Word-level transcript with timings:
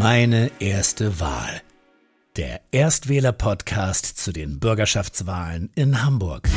Meine 0.00 0.50
erste 0.60 1.20
Wahl. 1.20 1.60
Der 2.38 2.62
Erstwähler-Podcast 2.72 4.06
zu 4.06 4.32
den 4.32 4.58
Bürgerschaftswahlen 4.58 5.68
in 5.74 6.02
Hamburg. 6.02 6.48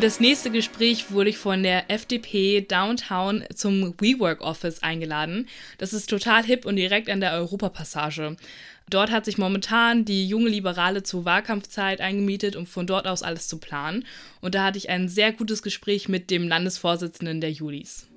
Für 0.00 0.06
das 0.06 0.18
nächste 0.18 0.50
Gespräch 0.50 1.12
wurde 1.12 1.28
ich 1.28 1.36
von 1.36 1.62
der 1.62 1.90
FDP 1.90 2.62
Downtown 2.62 3.44
zum 3.54 3.92
WeWork 4.00 4.40
Office 4.40 4.82
eingeladen. 4.82 5.46
Das 5.76 5.92
ist 5.92 6.08
total 6.08 6.42
hip 6.42 6.64
und 6.64 6.76
direkt 6.76 7.10
an 7.10 7.20
der 7.20 7.34
Europapassage. 7.34 8.38
Dort 8.88 9.10
hat 9.10 9.26
sich 9.26 9.36
momentan 9.36 10.06
die 10.06 10.26
junge 10.26 10.48
Liberale 10.48 11.02
zur 11.02 11.26
Wahlkampfzeit 11.26 12.00
eingemietet, 12.00 12.56
um 12.56 12.64
von 12.64 12.86
dort 12.86 13.06
aus 13.06 13.22
alles 13.22 13.46
zu 13.46 13.58
planen. 13.58 14.06
Und 14.40 14.54
da 14.54 14.64
hatte 14.64 14.78
ich 14.78 14.88
ein 14.88 15.10
sehr 15.10 15.34
gutes 15.34 15.60
Gespräch 15.62 16.08
mit 16.08 16.30
dem 16.30 16.48
Landesvorsitzenden 16.48 17.42
der 17.42 17.52
Julis. 17.52 18.08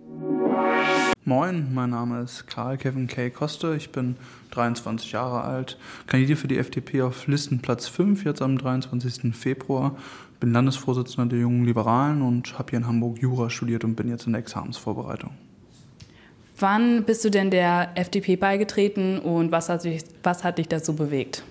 Moin, 1.26 1.74
mein 1.74 1.90
Name 1.90 2.22
ist 2.22 2.48
Karl 2.48 2.78
Kevin 2.78 3.08
K. 3.08 3.30
Koste. 3.30 3.76
Ich 3.76 3.90
bin 3.90 4.16
23 4.52 5.12
Jahre 5.12 5.42
alt, 5.42 5.78
kandidiere 6.08 6.38
für 6.38 6.48
die 6.48 6.58
FDP 6.58 7.02
auf 7.02 7.28
Listenplatz 7.28 7.88
5 7.88 8.24
jetzt 8.24 8.42
am 8.42 8.58
23. 8.58 9.36
Februar 9.36 9.98
bin 10.44 10.52
Landesvorsitzender 10.52 11.30
der 11.30 11.40
Jungen 11.40 11.64
Liberalen 11.64 12.22
und 12.22 12.60
habe 12.60 12.72
hier 12.72 12.80
in 12.80 12.86
Hamburg 12.86 13.18
Jura 13.18 13.50
studiert 13.50 13.86
und 13.86 13.96
bin 13.96 14.10
jetzt 14.10 14.28
in 14.28 14.34
der 14.34 14.42
Examensvorbereitung. 14.42 15.30
Wann 16.60 17.06
bist 17.06 17.24
du 17.24 17.30
denn 17.30 17.50
der 17.50 17.92
FDP 17.96 18.36
beigetreten 18.36 19.20
und 19.20 19.54
was 19.54 19.70
hat 19.70 19.86
dich, 19.86 20.04
was 20.22 20.44
hat 20.44 20.58
dich 20.58 20.68
dazu 20.68 20.98
bewegt? 20.98 21.46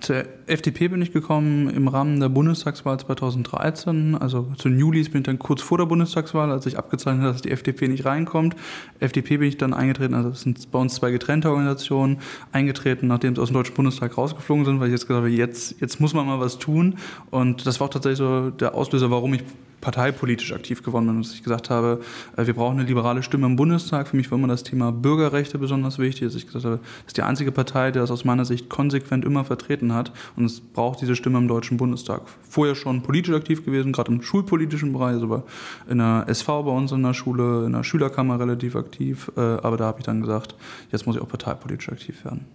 Zur 0.00 0.24
FDP 0.46 0.88
bin 0.88 1.02
ich 1.02 1.12
gekommen 1.12 1.68
im 1.70 1.88
Rahmen 1.88 2.20
der 2.20 2.28
Bundestagswahl 2.28 3.00
2013. 3.00 4.14
Also 4.14 4.46
zu 4.56 4.68
Julis 4.68 5.10
bin 5.10 5.22
ich 5.22 5.26
dann 5.26 5.40
kurz 5.40 5.60
vor 5.60 5.76
der 5.76 5.86
Bundestagswahl, 5.86 6.52
als 6.52 6.66
ich 6.66 6.78
abgezeichnet 6.78 7.24
habe, 7.24 7.32
dass 7.32 7.42
die 7.42 7.50
FDP 7.50 7.88
nicht 7.88 8.04
reinkommt. 8.04 8.54
FDP 9.00 9.38
bin 9.38 9.48
ich 9.48 9.56
dann 9.56 9.74
eingetreten, 9.74 10.14
also 10.14 10.28
es 10.28 10.42
sind 10.42 10.70
bei 10.70 10.78
uns 10.78 10.94
zwei 10.94 11.10
getrennte 11.10 11.50
Organisationen, 11.50 12.18
eingetreten, 12.52 13.08
nachdem 13.08 13.34
sie 13.34 13.42
aus 13.42 13.48
dem 13.48 13.54
Deutschen 13.54 13.74
Bundestag 13.74 14.16
rausgeflogen 14.16 14.64
sind, 14.64 14.78
weil 14.78 14.86
ich 14.86 14.92
jetzt 14.92 15.08
gesagt 15.08 15.18
habe, 15.18 15.30
jetzt, 15.30 15.80
jetzt 15.80 16.00
muss 16.00 16.14
man 16.14 16.26
mal 16.26 16.38
was 16.38 16.58
tun. 16.58 16.94
Und 17.30 17.66
das 17.66 17.80
war 17.80 17.88
auch 17.88 17.92
tatsächlich 17.92 18.18
so 18.18 18.50
der 18.50 18.74
Auslöser, 18.74 19.10
warum 19.10 19.34
ich 19.34 19.42
parteipolitisch 19.80 20.52
aktiv 20.52 20.82
geworden 20.82 21.06
bin, 21.06 21.22
dass 21.22 21.32
ich 21.32 21.42
gesagt 21.42 21.70
habe, 21.70 22.00
äh, 22.36 22.46
wir 22.46 22.54
brauchen 22.54 22.78
eine 22.78 22.88
liberale 22.88 23.22
Stimme 23.22 23.46
im 23.46 23.56
Bundestag. 23.56 24.08
Für 24.08 24.16
mich 24.16 24.30
war 24.30 24.38
immer 24.38 24.48
das 24.48 24.62
Thema 24.62 24.92
Bürgerrechte 24.92 25.58
besonders 25.58 25.98
wichtig, 25.98 26.28
dass 26.28 26.34
ich 26.34 26.46
gesagt 26.46 26.64
habe, 26.64 26.78
das 26.78 27.08
ist 27.08 27.16
die 27.16 27.22
einzige 27.22 27.52
Partei, 27.52 27.90
die 27.90 27.98
das 27.98 28.10
aus 28.10 28.24
meiner 28.24 28.44
Sicht 28.44 28.68
konsequent 28.68 29.24
immer 29.24 29.44
vertreten 29.44 29.94
hat 29.94 30.12
und 30.36 30.44
es 30.44 30.60
braucht 30.60 31.00
diese 31.00 31.16
Stimme 31.16 31.38
im 31.38 31.48
Deutschen 31.48 31.76
Bundestag. 31.76 32.22
Vorher 32.48 32.74
schon 32.74 33.02
politisch 33.02 33.34
aktiv 33.34 33.64
gewesen, 33.64 33.92
gerade 33.92 34.12
im 34.12 34.22
schulpolitischen 34.22 34.92
Bereich, 34.92 35.14
also 35.14 35.42
in 35.88 35.98
der 35.98 36.24
SV 36.28 36.62
bei 36.64 36.70
uns 36.70 36.92
in 36.92 37.02
der 37.02 37.14
Schule, 37.14 37.66
in 37.66 37.72
der 37.72 37.84
Schülerkammer 37.84 38.40
relativ 38.40 38.76
aktiv, 38.76 39.30
äh, 39.36 39.40
aber 39.40 39.76
da 39.76 39.86
habe 39.86 40.00
ich 40.00 40.06
dann 40.06 40.20
gesagt, 40.20 40.54
jetzt 40.90 41.06
muss 41.06 41.16
ich 41.16 41.22
auch 41.22 41.28
parteipolitisch 41.28 41.88
aktiv 41.88 42.24
werden. 42.24 42.46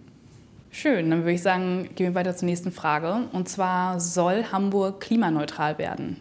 Schön, 0.70 1.08
dann 1.10 1.20
würde 1.20 1.32
ich 1.32 1.42
sagen, 1.42 1.88
gehen 1.94 2.06
wir 2.06 2.14
weiter 2.16 2.34
zur 2.34 2.46
nächsten 2.46 2.72
Frage. 2.72 3.28
Und 3.32 3.48
zwar 3.48 4.00
soll 4.00 4.46
Hamburg 4.50 4.98
klimaneutral 5.00 5.78
werden? 5.78 6.16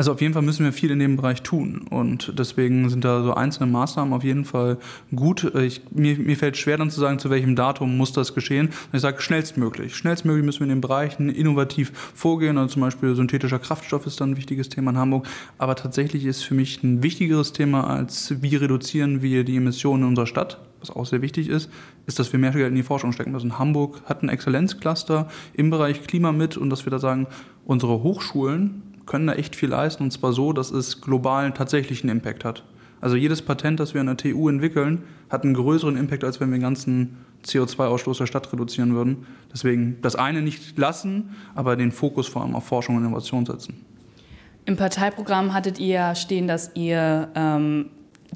Also 0.00 0.12
auf 0.12 0.22
jeden 0.22 0.32
Fall 0.32 0.40
müssen 0.40 0.64
wir 0.64 0.72
viel 0.72 0.90
in 0.92 0.98
dem 0.98 1.16
Bereich 1.16 1.42
tun 1.42 1.82
und 1.90 2.32
deswegen 2.38 2.88
sind 2.88 3.04
da 3.04 3.22
so 3.22 3.34
einzelne 3.34 3.70
Maßnahmen 3.70 4.14
auf 4.14 4.24
jeden 4.24 4.46
Fall 4.46 4.78
gut. 5.14 5.54
Ich, 5.54 5.82
mir, 5.90 6.16
mir 6.16 6.38
fällt 6.38 6.56
schwer 6.56 6.78
dann 6.78 6.90
zu 6.90 7.00
sagen, 7.00 7.18
zu 7.18 7.28
welchem 7.28 7.54
Datum 7.54 7.98
muss 7.98 8.14
das 8.14 8.34
geschehen. 8.34 8.70
Ich 8.94 9.02
sage 9.02 9.20
schnellstmöglich. 9.20 9.94
Schnellstmöglich 9.94 10.42
müssen 10.42 10.60
wir 10.60 10.64
in 10.64 10.70
den 10.70 10.80
Bereichen 10.80 11.28
innovativ 11.28 11.92
vorgehen. 12.14 12.56
Also 12.56 12.72
zum 12.72 12.80
Beispiel 12.80 13.14
synthetischer 13.14 13.58
Kraftstoff 13.58 14.06
ist 14.06 14.18
dann 14.22 14.30
ein 14.30 14.36
wichtiges 14.38 14.70
Thema 14.70 14.92
in 14.92 14.96
Hamburg. 14.96 15.26
Aber 15.58 15.74
tatsächlich 15.74 16.24
ist 16.24 16.44
für 16.44 16.54
mich 16.54 16.82
ein 16.82 17.02
wichtigeres 17.02 17.52
Thema 17.52 17.86
als 17.86 18.40
wie 18.40 18.56
reduzieren 18.56 19.20
wir 19.20 19.44
die 19.44 19.58
Emissionen 19.58 20.04
in 20.04 20.08
unserer 20.08 20.26
Stadt 20.26 20.60
was 20.80 20.90
auch 20.90 21.04
sehr 21.04 21.20
wichtig 21.20 21.48
ist, 21.48 21.68
ist, 22.06 22.18
dass 22.18 22.32
wir 22.32 22.40
mehr 22.40 22.52
Geld 22.52 22.68
in 22.68 22.74
die 22.74 22.82
Forschung 22.82 23.12
stecken 23.12 23.32
müssen. 23.32 23.58
Hamburg 23.58 24.00
hat 24.06 24.22
ein 24.22 24.30
Exzellenzcluster 24.30 25.28
im 25.52 25.68
Bereich 25.68 26.02
Klima 26.04 26.32
mit 26.32 26.56
und 26.56 26.70
dass 26.70 26.86
wir 26.86 26.90
da 26.90 26.98
sagen, 26.98 27.26
unsere 27.66 28.02
Hochschulen 28.02 28.82
können 29.10 29.26
da 29.26 29.32
echt 29.32 29.56
viel 29.56 29.68
leisten 29.68 30.04
und 30.04 30.12
zwar 30.12 30.32
so, 30.32 30.52
dass 30.52 30.70
es 30.70 31.00
globalen 31.00 31.52
tatsächlichen 31.52 32.08
Impact 32.08 32.44
hat. 32.44 32.62
Also 33.00 33.16
jedes 33.16 33.42
Patent, 33.42 33.80
das 33.80 33.92
wir 33.92 34.00
in 34.00 34.06
der 34.06 34.16
TU 34.16 34.48
entwickeln, 34.48 35.02
hat 35.28 35.42
einen 35.42 35.54
größeren 35.54 35.96
Impact, 35.96 36.22
als 36.22 36.38
wenn 36.38 36.50
wir 36.50 36.58
den 36.58 36.62
ganzen 36.62 37.16
CO2-Ausstoß 37.44 38.18
der 38.18 38.26
Stadt 38.26 38.52
reduzieren 38.52 38.94
würden. 38.94 39.26
Deswegen 39.52 39.98
das 40.00 40.14
eine 40.14 40.42
nicht 40.42 40.78
lassen, 40.78 41.30
aber 41.56 41.74
den 41.74 41.90
Fokus 41.90 42.28
vor 42.28 42.42
allem 42.42 42.54
auf 42.54 42.64
Forschung 42.64 42.96
und 42.96 43.04
Innovation 43.04 43.44
setzen. 43.44 43.84
Im 44.64 44.76
Parteiprogramm 44.76 45.54
hattet 45.54 45.80
ihr 45.80 46.14
stehen, 46.14 46.46
dass 46.46 46.70
ihr 46.76 47.30
ähm, 47.34 47.86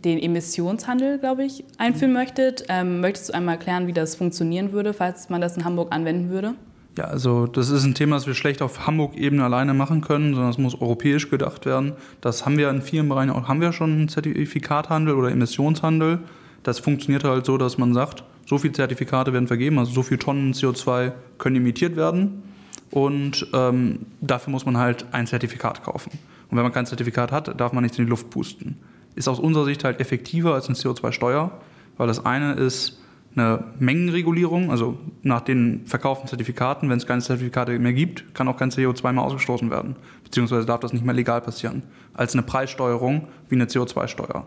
den 0.04 0.18
Emissionshandel, 0.18 1.18
glaube 1.18 1.44
ich, 1.44 1.62
einführen 1.78 2.12
möchtet. 2.12 2.64
Ähm, 2.68 3.00
möchtest 3.00 3.28
du 3.28 3.34
einmal 3.34 3.54
erklären, 3.54 3.86
wie 3.86 3.92
das 3.92 4.16
funktionieren 4.16 4.72
würde, 4.72 4.92
falls 4.92 5.28
man 5.28 5.40
das 5.40 5.56
in 5.56 5.64
Hamburg 5.64 5.94
anwenden 5.94 6.30
würde? 6.30 6.54
Ja, 6.96 7.04
also 7.04 7.46
das 7.46 7.70
ist 7.70 7.84
ein 7.84 7.94
Thema, 7.94 8.16
das 8.16 8.26
wir 8.28 8.34
schlecht 8.34 8.62
auf 8.62 8.86
Hamburg-Ebene 8.86 9.42
alleine 9.42 9.74
machen 9.74 10.00
können, 10.00 10.34
sondern 10.34 10.50
es 10.50 10.58
muss 10.58 10.80
europäisch 10.80 11.28
gedacht 11.28 11.66
werden. 11.66 11.94
Das 12.20 12.46
haben 12.46 12.56
wir 12.56 12.70
in 12.70 12.82
vielen 12.82 13.08
Bereichen 13.08 13.30
auch, 13.30 13.48
haben 13.48 13.60
wir 13.60 13.72
schon 13.72 13.90
einen 13.92 14.08
Zertifikathandel 14.08 15.14
oder 15.14 15.30
Emissionshandel. 15.32 16.20
Das 16.62 16.78
funktioniert 16.78 17.24
halt 17.24 17.46
so, 17.46 17.58
dass 17.58 17.78
man 17.78 17.94
sagt, 17.94 18.22
so 18.46 18.58
viele 18.58 18.74
Zertifikate 18.74 19.32
werden 19.32 19.48
vergeben, 19.48 19.78
also 19.78 19.90
so 19.90 20.02
viele 20.02 20.18
Tonnen 20.18 20.52
CO2 20.52 21.12
können 21.38 21.56
emittiert 21.56 21.96
werden 21.96 22.42
und 22.90 23.46
ähm, 23.52 24.06
dafür 24.20 24.52
muss 24.52 24.64
man 24.64 24.78
halt 24.78 25.06
ein 25.12 25.26
Zertifikat 25.26 25.82
kaufen. 25.82 26.12
Und 26.48 26.56
wenn 26.56 26.62
man 26.62 26.72
kein 26.72 26.86
Zertifikat 26.86 27.32
hat, 27.32 27.58
darf 27.60 27.72
man 27.72 27.82
nicht 27.82 27.98
in 27.98 28.04
die 28.04 28.10
Luft 28.10 28.30
pusten. 28.30 28.78
Ist 29.16 29.28
aus 29.28 29.40
unserer 29.40 29.64
Sicht 29.64 29.82
halt 29.82 29.98
effektiver 29.98 30.54
als 30.54 30.68
eine 30.68 30.76
CO2-Steuer, 30.76 31.50
weil 31.96 32.06
das 32.06 32.24
eine 32.24 32.52
ist, 32.52 33.00
eine 33.36 33.64
Mengenregulierung, 33.78 34.70
also 34.70 34.98
nach 35.22 35.40
den 35.40 35.86
verkauften 35.86 36.28
Zertifikaten, 36.28 36.88
wenn 36.88 36.98
es 36.98 37.06
keine 37.06 37.20
Zertifikate 37.20 37.78
mehr 37.78 37.92
gibt, 37.92 38.34
kann 38.34 38.46
auch 38.48 38.56
kein 38.56 38.70
CO2 38.70 39.12
mehr 39.12 39.24
ausgestoßen 39.24 39.70
werden, 39.70 39.96
beziehungsweise 40.22 40.66
darf 40.66 40.80
das 40.80 40.92
nicht 40.92 41.04
mehr 41.04 41.14
legal 41.14 41.40
passieren, 41.40 41.82
als 42.12 42.34
eine 42.34 42.42
Preissteuerung 42.42 43.28
wie 43.48 43.56
eine 43.56 43.64
CO2-Steuer. 43.64 44.46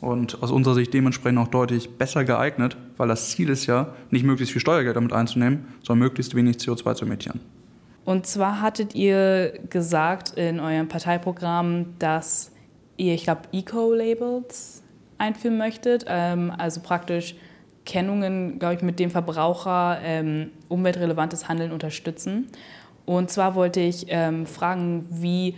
Und 0.00 0.42
aus 0.42 0.50
unserer 0.50 0.74
Sicht 0.74 0.92
dementsprechend 0.92 1.38
auch 1.38 1.48
deutlich 1.48 1.96
besser 1.96 2.24
geeignet, 2.24 2.76
weil 2.96 3.08
das 3.08 3.30
Ziel 3.30 3.48
ist 3.48 3.66
ja, 3.66 3.94
nicht 4.10 4.24
möglichst 4.24 4.52
viel 4.52 4.60
Steuergeld 4.60 4.96
damit 4.96 5.12
einzunehmen, 5.12 5.66
sondern 5.82 6.08
möglichst 6.08 6.34
wenig 6.34 6.56
CO2 6.56 6.94
zu 6.94 7.04
emittieren. 7.04 7.40
Und 8.04 8.26
zwar 8.26 8.60
hattet 8.60 8.94
ihr 8.94 9.58
gesagt 9.70 10.34
in 10.36 10.60
eurem 10.60 10.88
Parteiprogramm, 10.88 11.86
dass 11.98 12.52
ihr, 12.96 13.14
ich 13.14 13.24
glaube, 13.24 13.42
Eco-Labels 13.52 14.82
einführen 15.16 15.56
möchtet, 15.56 16.04
ähm, 16.06 16.52
also 16.56 16.80
praktisch 16.80 17.34
Kennungen, 17.84 18.58
glaube 18.58 18.76
ich, 18.76 18.82
mit 18.82 18.98
dem 18.98 19.10
Verbraucher 19.10 19.98
ähm, 20.02 20.50
umweltrelevantes 20.68 21.48
Handeln 21.48 21.72
unterstützen. 21.72 22.48
Und 23.06 23.30
zwar 23.30 23.54
wollte 23.54 23.80
ich 23.80 24.06
ähm, 24.08 24.46
fragen, 24.46 25.06
wie 25.10 25.56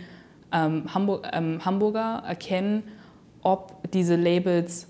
ähm, 0.51 0.93
Hamburg, 0.93 1.27
ähm, 1.31 1.63
Hamburger 1.63 2.23
erkennen, 2.27 2.83
ob 3.41 3.91
diese 3.91 4.15
Labels 4.15 4.87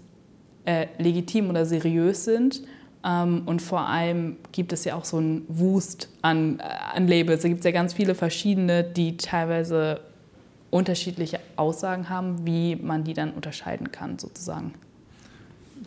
äh, 0.65 0.87
legitim 0.97 1.49
oder 1.49 1.65
seriös 1.65 2.25
sind. 2.25 2.63
Ähm, 3.05 3.43
und 3.45 3.61
vor 3.61 3.81
allem 3.81 4.37
gibt 4.51 4.73
es 4.73 4.83
ja 4.85 4.95
auch 4.95 5.05
so 5.05 5.17
einen 5.17 5.45
Wust 5.47 6.09
an, 6.21 6.59
äh, 6.59 6.63
an 6.95 7.07
Labels. 7.07 7.43
Da 7.43 7.47
gibt 7.47 7.59
es 7.59 7.65
ja 7.65 7.71
ganz 7.71 7.93
viele 7.93 8.15
verschiedene, 8.15 8.83
die 8.83 9.17
teilweise 9.17 10.01
unterschiedliche 10.71 11.39
Aussagen 11.55 12.09
haben, 12.09 12.45
wie 12.45 12.75
man 12.75 13.03
die 13.03 13.13
dann 13.13 13.31
unterscheiden 13.31 13.91
kann, 13.91 14.19
sozusagen. 14.19 14.73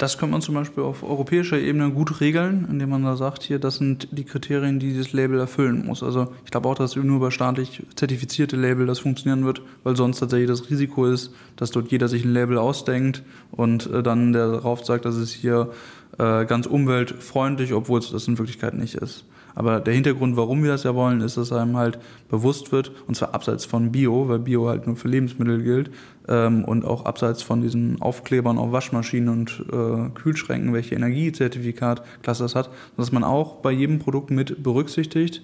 Das 0.00 0.16
könnte 0.16 0.32
man 0.32 0.40
zum 0.40 0.54
Beispiel 0.54 0.82
auf 0.82 1.02
europäischer 1.02 1.58
Ebene 1.58 1.90
gut 1.90 2.22
regeln, 2.22 2.66
indem 2.70 2.88
man 2.88 3.04
da 3.04 3.16
sagt, 3.16 3.42
hier, 3.42 3.58
das 3.58 3.76
sind 3.76 4.08
die 4.12 4.24
Kriterien, 4.24 4.78
die 4.78 4.88
dieses 4.88 5.12
Label 5.12 5.38
erfüllen 5.38 5.84
muss. 5.84 6.02
Also 6.02 6.28
ich 6.42 6.50
glaube 6.50 6.70
auch, 6.70 6.74
dass 6.74 6.96
nur 6.96 7.16
über 7.16 7.30
staatlich 7.30 7.82
zertifizierte 7.96 8.56
Label 8.56 8.86
das 8.86 9.00
funktionieren 9.00 9.44
wird, 9.44 9.60
weil 9.84 9.96
sonst 9.96 10.20
tatsächlich 10.20 10.48
das 10.48 10.70
Risiko 10.70 11.04
ist, 11.04 11.34
dass 11.56 11.70
dort 11.70 11.92
jeder 11.92 12.08
sich 12.08 12.24
ein 12.24 12.32
Label 12.32 12.56
ausdenkt 12.56 13.22
und 13.50 13.92
äh, 13.92 14.02
dann 14.02 14.32
der 14.32 14.50
darauf 14.50 14.86
sagt, 14.86 15.04
dass 15.04 15.16
es 15.16 15.32
hier 15.32 15.70
äh, 16.18 16.46
ganz 16.46 16.64
umweltfreundlich, 16.64 17.74
obwohl 17.74 17.98
es 17.98 18.10
das 18.10 18.26
in 18.26 18.38
Wirklichkeit 18.38 18.72
nicht 18.72 18.94
ist. 18.94 19.26
Aber 19.60 19.78
der 19.78 19.92
Hintergrund, 19.92 20.38
warum 20.38 20.62
wir 20.62 20.70
das 20.70 20.84
ja 20.84 20.94
wollen, 20.94 21.20
ist, 21.20 21.36
dass 21.36 21.52
einem 21.52 21.76
halt 21.76 21.98
bewusst 22.30 22.72
wird, 22.72 22.92
und 23.06 23.14
zwar 23.14 23.34
abseits 23.34 23.66
von 23.66 23.92
Bio, 23.92 24.26
weil 24.26 24.38
Bio 24.38 24.66
halt 24.68 24.86
nur 24.86 24.96
für 24.96 25.08
Lebensmittel 25.08 25.62
gilt, 25.62 25.90
ähm, 26.28 26.64
und 26.64 26.86
auch 26.86 27.04
abseits 27.04 27.42
von 27.42 27.60
diesen 27.60 28.00
Aufklebern 28.00 28.56
auf 28.56 28.72
Waschmaschinen 28.72 29.28
und 29.28 29.62
äh, 29.70 30.08
Kühlschränken, 30.18 30.72
welche 30.72 30.94
Energiezertifikatklasse 30.94 32.42
das 32.42 32.54
hat, 32.54 32.70
dass 32.96 33.12
man 33.12 33.22
auch 33.22 33.56
bei 33.56 33.70
jedem 33.70 33.98
Produkt 33.98 34.30
mit 34.30 34.62
berücksichtigt, 34.62 35.42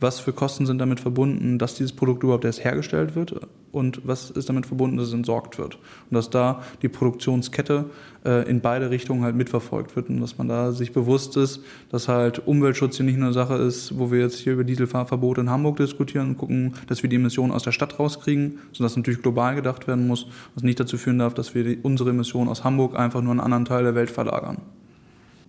was 0.00 0.20
für 0.20 0.32
Kosten 0.32 0.66
sind 0.66 0.78
damit 0.78 1.00
verbunden, 1.00 1.58
dass 1.58 1.74
dieses 1.74 1.92
Produkt 1.92 2.22
überhaupt 2.22 2.44
erst 2.44 2.64
hergestellt 2.64 3.14
wird 3.14 3.40
und 3.74 4.06
was 4.06 4.30
ist 4.30 4.48
damit 4.48 4.66
verbunden, 4.66 4.96
dass 4.96 5.08
es 5.08 5.14
entsorgt 5.14 5.58
wird. 5.58 5.74
Und 5.74 6.14
dass 6.14 6.30
da 6.30 6.62
die 6.82 6.88
Produktionskette 6.88 7.86
äh, 8.24 8.48
in 8.48 8.60
beide 8.60 8.90
Richtungen 8.90 9.24
halt 9.24 9.34
mitverfolgt 9.34 9.96
wird 9.96 10.08
und 10.08 10.20
dass 10.20 10.38
man 10.38 10.48
da 10.48 10.72
sich 10.72 10.92
bewusst 10.92 11.36
ist, 11.36 11.60
dass 11.90 12.08
halt 12.08 12.46
Umweltschutz 12.46 12.96
hier 12.96 13.06
nicht 13.06 13.16
nur 13.16 13.26
eine 13.26 13.34
Sache 13.34 13.54
ist, 13.54 13.98
wo 13.98 14.10
wir 14.10 14.20
jetzt 14.20 14.38
hier 14.38 14.52
über 14.52 14.64
Dieselfahrverbote 14.64 15.40
in 15.40 15.50
Hamburg 15.50 15.76
diskutieren 15.78 16.30
und 16.30 16.38
gucken, 16.38 16.74
dass 16.86 17.02
wir 17.02 17.10
die 17.10 17.16
Emissionen 17.16 17.52
aus 17.52 17.64
der 17.64 17.72
Stadt 17.72 17.98
rauskriegen, 17.98 18.58
sondern 18.72 18.90
dass 18.90 18.96
natürlich 18.96 19.22
global 19.22 19.56
gedacht 19.56 19.88
werden 19.88 20.06
muss, 20.06 20.26
was 20.54 20.62
nicht 20.62 20.78
dazu 20.78 20.96
führen 20.96 21.18
darf, 21.18 21.34
dass 21.34 21.54
wir 21.54 21.64
die, 21.64 21.78
unsere 21.82 22.10
Emissionen 22.10 22.48
aus 22.48 22.62
Hamburg 22.62 22.96
einfach 22.96 23.22
nur 23.22 23.32
in 23.32 23.40
einen 23.40 23.52
anderen 23.52 23.64
Teil 23.64 23.82
der 23.82 23.94
Welt 23.94 24.10
verlagern. 24.10 24.58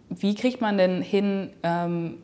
Wie 0.10 0.36
kriegt 0.36 0.62
man 0.62 0.78
denn 0.78 1.02
hin, 1.02 1.50
ähm, 1.64 2.16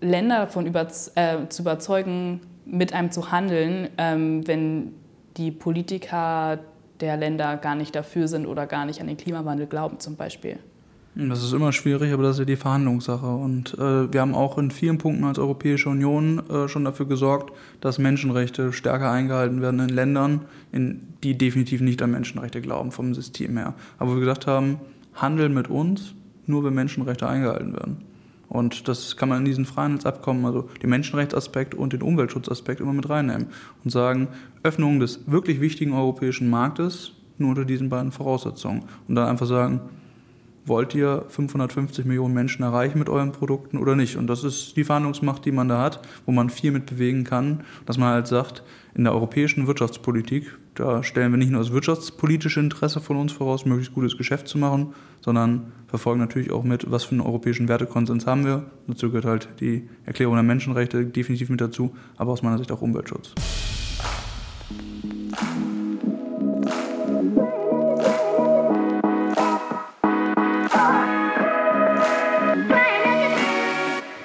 Länder 0.00 0.38
davon 0.40 0.66
über, 0.66 0.86
äh, 1.14 1.48
zu 1.48 1.62
überzeugen, 1.62 2.40
mit 2.64 2.92
einem 2.92 3.10
zu 3.10 3.32
handeln, 3.32 3.88
ähm, 3.98 4.46
wenn 4.46 4.92
die 5.36 5.50
Politiker 5.50 6.58
der 7.00 7.16
Länder 7.16 7.56
gar 7.56 7.74
nicht 7.74 7.94
dafür 7.94 8.28
sind 8.28 8.46
oder 8.46 8.66
gar 8.66 8.84
nicht 8.84 9.00
an 9.00 9.06
den 9.06 9.16
Klimawandel 9.16 9.66
glauben 9.66 9.98
zum 10.00 10.16
Beispiel? 10.16 10.58
Das 11.16 11.42
ist 11.42 11.52
immer 11.52 11.72
schwierig, 11.72 12.12
aber 12.12 12.22
das 12.22 12.36
ist 12.36 12.40
ja 12.40 12.44
die 12.44 12.56
Verhandlungssache. 12.56 13.26
Und 13.26 13.74
äh, 13.74 14.12
wir 14.12 14.20
haben 14.20 14.34
auch 14.34 14.58
in 14.58 14.70
vielen 14.70 14.98
Punkten 14.98 15.24
als 15.24 15.38
Europäische 15.38 15.88
Union 15.88 16.40
äh, 16.48 16.68
schon 16.68 16.84
dafür 16.84 17.06
gesorgt, 17.06 17.52
dass 17.80 17.98
Menschenrechte 17.98 18.72
stärker 18.72 19.10
eingehalten 19.10 19.60
werden 19.60 19.80
in 19.80 19.88
Ländern, 19.88 20.42
in 20.70 21.08
die 21.24 21.36
definitiv 21.36 21.80
nicht 21.80 22.00
an 22.00 22.12
Menschenrechte 22.12 22.60
glauben 22.60 22.92
vom 22.92 23.12
System 23.12 23.56
her. 23.56 23.74
Aber 23.98 24.14
wir 24.14 24.20
gesagt 24.20 24.46
haben, 24.46 24.78
Handel 25.14 25.48
mit 25.48 25.68
uns, 25.68 26.14
nur 26.46 26.62
wenn 26.64 26.74
Menschenrechte 26.74 27.28
eingehalten 27.28 27.72
werden. 27.72 28.09
Und 28.50 28.88
das 28.88 29.16
kann 29.16 29.28
man 29.28 29.38
in 29.38 29.44
diesen 29.44 29.64
Freihandelsabkommen, 29.64 30.44
also 30.44 30.68
den 30.82 30.90
Menschenrechtsaspekt 30.90 31.74
und 31.74 31.92
den 31.92 32.02
Umweltschutzaspekt 32.02 32.80
immer 32.80 32.92
mit 32.92 33.08
reinnehmen 33.08 33.46
und 33.84 33.90
sagen, 33.90 34.28
Öffnung 34.64 34.98
des 34.98 35.20
wirklich 35.26 35.60
wichtigen 35.60 35.92
europäischen 35.92 36.50
Marktes 36.50 37.12
nur 37.38 37.50
unter 37.50 37.64
diesen 37.64 37.88
beiden 37.88 38.10
Voraussetzungen. 38.10 38.82
Und 39.08 39.14
dann 39.14 39.28
einfach 39.28 39.46
sagen, 39.46 39.80
wollt 40.64 40.94
ihr 40.94 41.24
550 41.28 42.04
Millionen 42.04 42.34
Menschen 42.34 42.62
erreichen 42.62 42.98
mit 42.98 43.08
euren 43.08 43.32
Produkten 43.32 43.78
oder 43.78 43.96
nicht? 43.96 44.16
Und 44.16 44.26
das 44.26 44.44
ist 44.44 44.76
die 44.76 44.84
Verhandlungsmacht, 44.84 45.44
die 45.44 45.52
man 45.52 45.68
da 45.68 45.80
hat, 45.80 46.00
wo 46.26 46.32
man 46.32 46.50
viel 46.50 46.72
mit 46.72 46.86
bewegen 46.86 47.24
kann, 47.24 47.64
dass 47.86 47.98
man 47.98 48.10
halt 48.10 48.26
sagt, 48.26 48.62
in 48.94 49.04
der 49.04 49.12
europäischen 49.14 49.66
Wirtschaftspolitik, 49.66 50.56
da 50.74 51.02
stellen 51.02 51.32
wir 51.32 51.38
nicht 51.38 51.50
nur 51.50 51.60
das 51.60 51.72
wirtschaftspolitische 51.72 52.60
Interesse 52.60 53.00
von 53.00 53.16
uns 53.16 53.32
voraus, 53.32 53.64
möglichst 53.64 53.94
gutes 53.94 54.16
Geschäft 54.16 54.48
zu 54.48 54.58
machen, 54.58 54.94
sondern 55.20 55.72
verfolgen 55.86 56.20
natürlich 56.20 56.50
auch 56.50 56.64
mit, 56.64 56.90
was 56.90 57.04
für 57.04 57.12
einen 57.12 57.20
europäischen 57.20 57.68
Wertekonsens 57.68 58.26
haben 58.26 58.44
wir. 58.44 58.64
Dazu 58.86 59.08
gehört 59.08 59.26
halt 59.26 59.48
die 59.60 59.88
Erklärung 60.04 60.34
der 60.34 60.42
Menschenrechte 60.42 61.04
definitiv 61.04 61.50
mit 61.50 61.60
dazu, 61.60 61.94
aber 62.16 62.32
aus 62.32 62.42
meiner 62.42 62.58
Sicht 62.58 62.72
auch 62.72 62.82
Umweltschutz. 62.82 63.34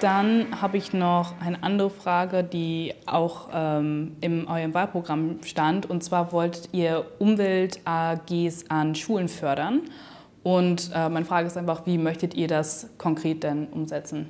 Dann 0.06 0.62
habe 0.62 0.78
ich 0.78 0.94
noch 0.94 1.34
eine 1.42 1.64
andere 1.64 1.90
Frage, 1.90 2.44
die 2.44 2.94
auch 3.08 3.50
ähm, 3.52 4.12
in 4.22 4.48
eurem 4.48 4.76
Wahlprogramm 4.76 5.38
stand. 5.44 5.90
Und 5.90 6.04
zwar 6.04 6.32
wolltet 6.32 6.70
ihr 6.74 7.08
Umwelt-AGs 7.18 8.70
an 8.70 8.94
Schulen 8.94 9.28
fördern. 9.28 9.82
Und 10.44 10.92
äh, 10.94 11.10
meine 11.10 11.26
Frage 11.26 11.48
ist 11.48 11.58
einfach, 11.58 11.88
wie 11.88 11.98
möchtet 11.98 12.36
ihr 12.36 12.48
das 12.48 12.92
konkret 13.00 13.42
denn 13.42 13.66
umsetzen? 13.70 14.28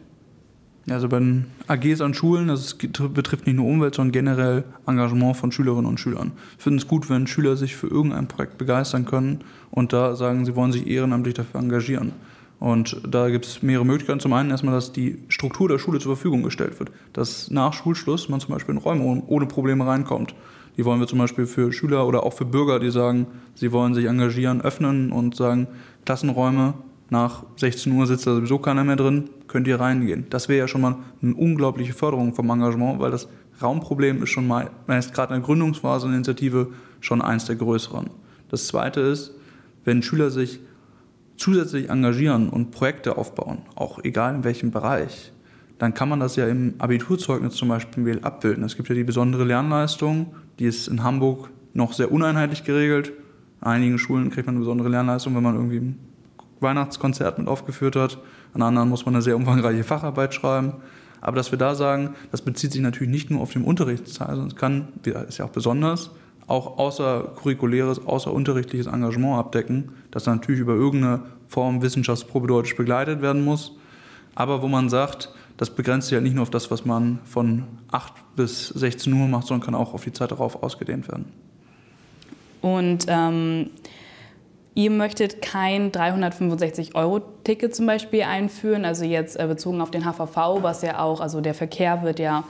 Also 0.90 1.10
bei 1.10 1.20
den 1.20 1.48
AGs 1.68 2.00
an 2.00 2.14
Schulen, 2.14 2.48
das 2.48 2.76
betrifft 2.76 3.46
nicht 3.46 3.58
nur 3.58 3.68
Umwelt, 3.68 3.96
sondern 3.96 4.14
generell 4.14 4.64
Engagement 4.88 5.36
von 5.36 5.52
Schülerinnen 5.52 5.88
und 5.88 6.00
Schülern. 6.00 6.32
Ich 6.58 6.64
finde 6.64 6.80
es 6.80 6.88
gut, 6.88 7.10
wenn 7.10 7.28
Schüler 7.28 7.58
sich 7.58 7.76
für 7.76 7.88
irgendein 7.88 8.30
Projekt 8.30 8.58
begeistern 8.58 9.04
können 9.04 9.42
und 9.72 9.92
da 9.92 10.16
sagen, 10.16 10.46
sie 10.46 10.56
wollen 10.56 10.72
sich 10.72 10.88
ehrenamtlich 10.88 11.34
dafür 11.34 11.60
engagieren. 11.60 12.14
Und 12.60 13.02
da 13.08 13.30
gibt 13.30 13.46
es 13.46 13.62
mehrere 13.62 13.86
Möglichkeiten. 13.86 14.20
Zum 14.20 14.34
einen 14.34 14.50
erstmal, 14.50 14.74
dass 14.74 14.92
die 14.92 15.20
Struktur 15.28 15.68
der 15.68 15.78
Schule 15.78 16.00
zur 16.00 16.16
Verfügung 16.16 16.44
gestellt 16.44 16.80
wird. 16.80 16.92
Dass 17.14 17.52
nach 17.52 17.74
Schulschluss 17.74 18.30
man 18.30 18.40
zum 18.40 18.54
Beispiel 18.54 18.76
in 18.76 18.82
Räume 18.82 19.24
ohne 19.28 19.46
Probleme 19.46 19.86
reinkommt. 19.86 20.36
Die 20.78 20.86
wollen 20.86 21.00
wir 21.00 21.08
zum 21.08 21.20
Beispiel 21.20 21.46
für 21.46 21.72
Schüler 21.72 22.08
oder 22.08 22.24
auch 22.24 22.34
für 22.34 22.46
Bürger, 22.46 22.80
die 22.80 22.92
sagen, 22.92 23.28
sie 23.54 23.72
wollen 23.72 23.94
sich 23.94 24.06
engagieren, 24.06 24.62
öffnen 24.62 25.12
und 25.12 25.36
sagen, 25.36 25.68
Klassenräume, 26.06 26.74
nach 27.10 27.44
16 27.58 27.92
Uhr 27.94 28.08
sitzt 28.08 28.26
da 28.26 28.34
sowieso 28.34 28.58
keiner 28.58 28.84
mehr 28.84 28.96
drin, 28.96 29.30
könnt 29.48 29.68
ihr 29.68 29.80
reingehen. 29.80 30.26
Das 30.30 30.50
wäre 30.50 30.60
ja 30.60 30.68
schon 30.68 30.82
mal 30.82 30.98
eine 31.22 31.36
unglaubliche 31.36 31.94
Förderung 31.94 32.34
vom 32.34 32.50
Engagement, 32.50 33.00
weil 33.00 33.12
das 33.12 33.28
Raumproblem 33.62 34.24
ist 34.24 34.32
schon 34.32 34.48
mal, 34.48 34.72
meist 34.88 35.14
gerade 35.14 35.34
in 35.34 35.42
der 35.42 35.46
Gründungsphase 35.46 36.08
einer 36.08 36.16
Initiative, 36.16 36.68
schon 37.00 37.22
eins 37.22 37.46
der 37.46 37.56
größeren. 37.56 38.10
Das 38.50 38.68
zweite 38.68 39.02
ist, 39.02 39.32
wenn 39.86 40.02
Schüler 40.02 40.30
sich 40.30 40.60
zusätzlich 41.38 41.90
engagieren 41.90 42.50
und 42.50 42.72
Projekte 42.72 43.18
aufbauen, 43.18 43.60
auch 43.76 44.04
egal 44.04 44.36
in 44.36 44.44
welchem 44.44 44.72
Bereich, 44.72 45.32
dann 45.78 45.94
kann 45.94 46.10
man 46.10 46.20
das 46.20 46.36
ja 46.36 46.48
im 46.48 46.76
Abiturzeugnis 46.78 47.56
zum 47.56 47.70
Beispiel 47.70 48.20
abbilden. 48.22 48.64
Es 48.64 48.78
gibt 48.78 48.88
ja 48.90 48.96
die 48.96 49.04
besondere 49.04 49.44
Lernleistung, 49.44 50.34
die 50.60 50.66
ist 50.66 50.88
in 50.88 51.04
Hamburg 51.04 51.50
noch 51.74 51.94
sehr 51.94 52.12
uneinheitlich 52.12 52.64
geregelt. 52.64 53.12
An 53.60 53.74
einigen 53.74 53.98
Schulen 53.98 54.30
kriegt 54.30 54.48
man 54.48 54.56
eine 54.56 54.62
besondere 54.62 54.90
Lernleistung, 54.90 55.36
wenn 55.36 55.44
man 55.44 55.56
irgendwie 55.56 55.80
ein 55.80 56.00
Weihnachtskonzert 56.62 57.40
mit 57.40 57.48
aufgeführt 57.48 57.96
hat. 57.96 58.20
An 58.54 58.62
anderen 58.62 58.90
muss 58.90 59.06
man 59.06 59.16
eine 59.16 59.22
sehr 59.22 59.36
umfangreiche 59.36 59.84
Facharbeit 59.84 60.34
schreiben. 60.34 60.74
Aber 61.20 61.36
dass 61.36 61.52
wir 61.52 61.58
da 61.58 61.76
sagen, 61.76 62.16
das 62.32 62.42
bezieht 62.42 62.72
sich 62.72 62.82
natürlich 62.82 63.12
nicht 63.12 63.32
nur 63.32 63.42
auf 63.42 63.52
den 63.52 63.64
Unterrichtsteil, 63.64 64.36
sondern 64.36 64.48
es 64.48 64.56
kann, 64.56 64.88
ist 65.28 65.40
ja 65.40 65.46
auch 65.46 65.50
besonders, 65.50 66.12
auch 66.48 66.78
außercurriculäres, 66.78 68.06
außerunterrichtliches 68.06 68.88
Engagement 68.88 69.38
abdecken, 69.38 69.94
das 70.12 70.26
natürlich 70.26 70.62
über 70.62 70.74
irgendeine 70.74 71.22
Form 71.48 71.82
wissenschaftsprobedeutisch 71.82 72.76
begleitet 72.76 73.22
werden 73.22 73.44
muss, 73.44 73.74
aber 74.36 74.62
wo 74.62 74.68
man 74.68 74.90
sagt, 74.90 75.30
das 75.58 75.70
begrenzt 75.70 76.10
sich 76.10 76.16
ja 76.16 76.22
nicht 76.22 76.34
nur 76.34 76.44
auf 76.44 76.50
das, 76.50 76.70
was 76.70 76.86
man 76.86 77.20
von 77.24 77.64
8 77.92 78.14
bis 78.36 78.68
16 78.70 79.14
Uhr 79.14 79.28
macht, 79.28 79.48
sondern 79.48 79.66
kann 79.66 79.76
auch 79.76 79.94
auf 79.94 80.04
die 80.04 80.12
Zeit 80.12 80.32
darauf 80.32 80.62
ausgedehnt 80.62 81.08
werden. 81.08 81.32
Und 82.62 83.06
ähm, 83.08 83.70
ihr 84.74 84.92
möchtet 84.92 85.42
kein 85.42 85.92
365-Euro-Ticket 85.92 87.74
zum 87.74 87.86
Beispiel 87.86 88.24
einführen, 88.24 88.86
also 88.86 89.06
jetzt 89.06 89.40
äh, 89.40 89.48
bezogen 89.48 89.82
auf 89.82 89.92
den 89.92 90.04
HVV, 90.04 90.62
was 90.62 90.82
ja 90.82 91.00
auch, 91.00 91.22
also 91.22 91.42
der 91.42 91.54
Verkehr 91.54 92.04
wird 92.04 92.20
ja 92.20 92.44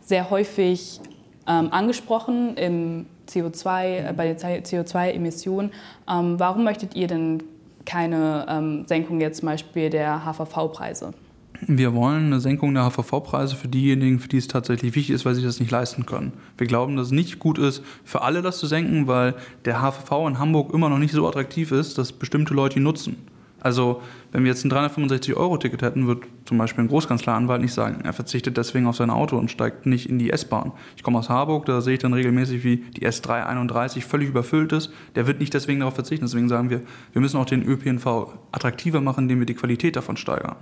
sehr 0.00 0.30
häufig 0.30 1.00
ähm, 1.46 1.68
angesprochen 1.72 2.56
im 2.56 3.06
CO2, 3.30 4.10
äh, 4.10 4.14
bei 4.16 4.32
den 4.32 4.36
CO2-Emissionen. 4.36 5.70
Ähm, 6.08 6.38
warum 6.38 6.64
möchtet 6.64 6.94
ihr 6.94 7.06
denn 7.06 7.42
keine 7.84 8.46
ähm, 8.48 8.84
Senkung 8.86 9.20
jetzt 9.20 9.38
zum 9.38 9.46
Beispiel 9.46 9.90
der 9.90 10.24
HVV-Preise? 10.24 11.12
Wir 11.66 11.94
wollen 11.94 12.26
eine 12.26 12.40
Senkung 12.40 12.72
der 12.72 12.90
HVV-Preise 12.90 13.54
für 13.54 13.68
diejenigen, 13.68 14.18
für 14.18 14.28
die 14.28 14.38
es 14.38 14.48
tatsächlich 14.48 14.94
wichtig 14.94 15.14
ist, 15.14 15.26
weil 15.26 15.34
sie 15.34 15.42
das 15.42 15.60
nicht 15.60 15.70
leisten 15.70 16.06
können. 16.06 16.32
Wir 16.56 16.66
glauben, 16.66 16.96
dass 16.96 17.08
es 17.08 17.12
nicht 17.12 17.38
gut 17.38 17.58
ist, 17.58 17.82
für 18.02 18.22
alle 18.22 18.40
das 18.40 18.58
zu 18.58 18.66
senken, 18.66 19.06
weil 19.06 19.34
der 19.66 19.82
HVV 19.82 20.26
in 20.28 20.38
Hamburg 20.38 20.72
immer 20.72 20.88
noch 20.88 20.98
nicht 20.98 21.12
so 21.12 21.28
attraktiv 21.28 21.70
ist, 21.72 21.98
dass 21.98 22.12
bestimmte 22.12 22.54
Leute 22.54 22.78
ihn 22.78 22.84
nutzen. 22.84 23.16
Also, 23.60 24.02
wenn 24.32 24.44
wir 24.44 24.50
jetzt 24.50 24.64
ein 24.64 24.72
365-Euro-Ticket 24.72 25.82
hätten, 25.82 26.06
würde 26.06 26.22
zum 26.44 26.58
Beispiel 26.58 26.84
ein 26.84 26.88
Großkanzleranwalt 26.88 27.60
nicht 27.60 27.74
sagen, 27.74 28.00
er 28.04 28.12
verzichtet 28.12 28.56
deswegen 28.56 28.86
auf 28.86 28.96
sein 28.96 29.10
Auto 29.10 29.36
und 29.36 29.50
steigt 29.50 29.86
nicht 29.86 30.08
in 30.08 30.18
die 30.18 30.30
S-Bahn. 30.30 30.72
Ich 30.96 31.02
komme 31.02 31.18
aus 31.18 31.28
Harburg, 31.28 31.66
da 31.66 31.80
sehe 31.80 31.94
ich 31.94 32.00
dann 32.00 32.14
regelmäßig, 32.14 32.64
wie 32.64 32.78
die 32.78 33.06
S331 33.06 34.02
völlig 34.02 34.28
überfüllt 34.28 34.72
ist. 34.72 34.92
Der 35.14 35.26
wird 35.26 35.40
nicht 35.40 35.52
deswegen 35.52 35.80
darauf 35.80 35.94
verzichten. 35.94 36.24
Deswegen 36.24 36.48
sagen 36.48 36.70
wir, 36.70 36.80
wir 37.12 37.20
müssen 37.20 37.36
auch 37.36 37.46
den 37.46 37.62
ÖPNV 37.62 38.06
attraktiver 38.52 39.00
machen, 39.00 39.24
indem 39.24 39.40
wir 39.40 39.46
die 39.46 39.54
Qualität 39.54 39.96
davon 39.96 40.16
steigern. 40.16 40.56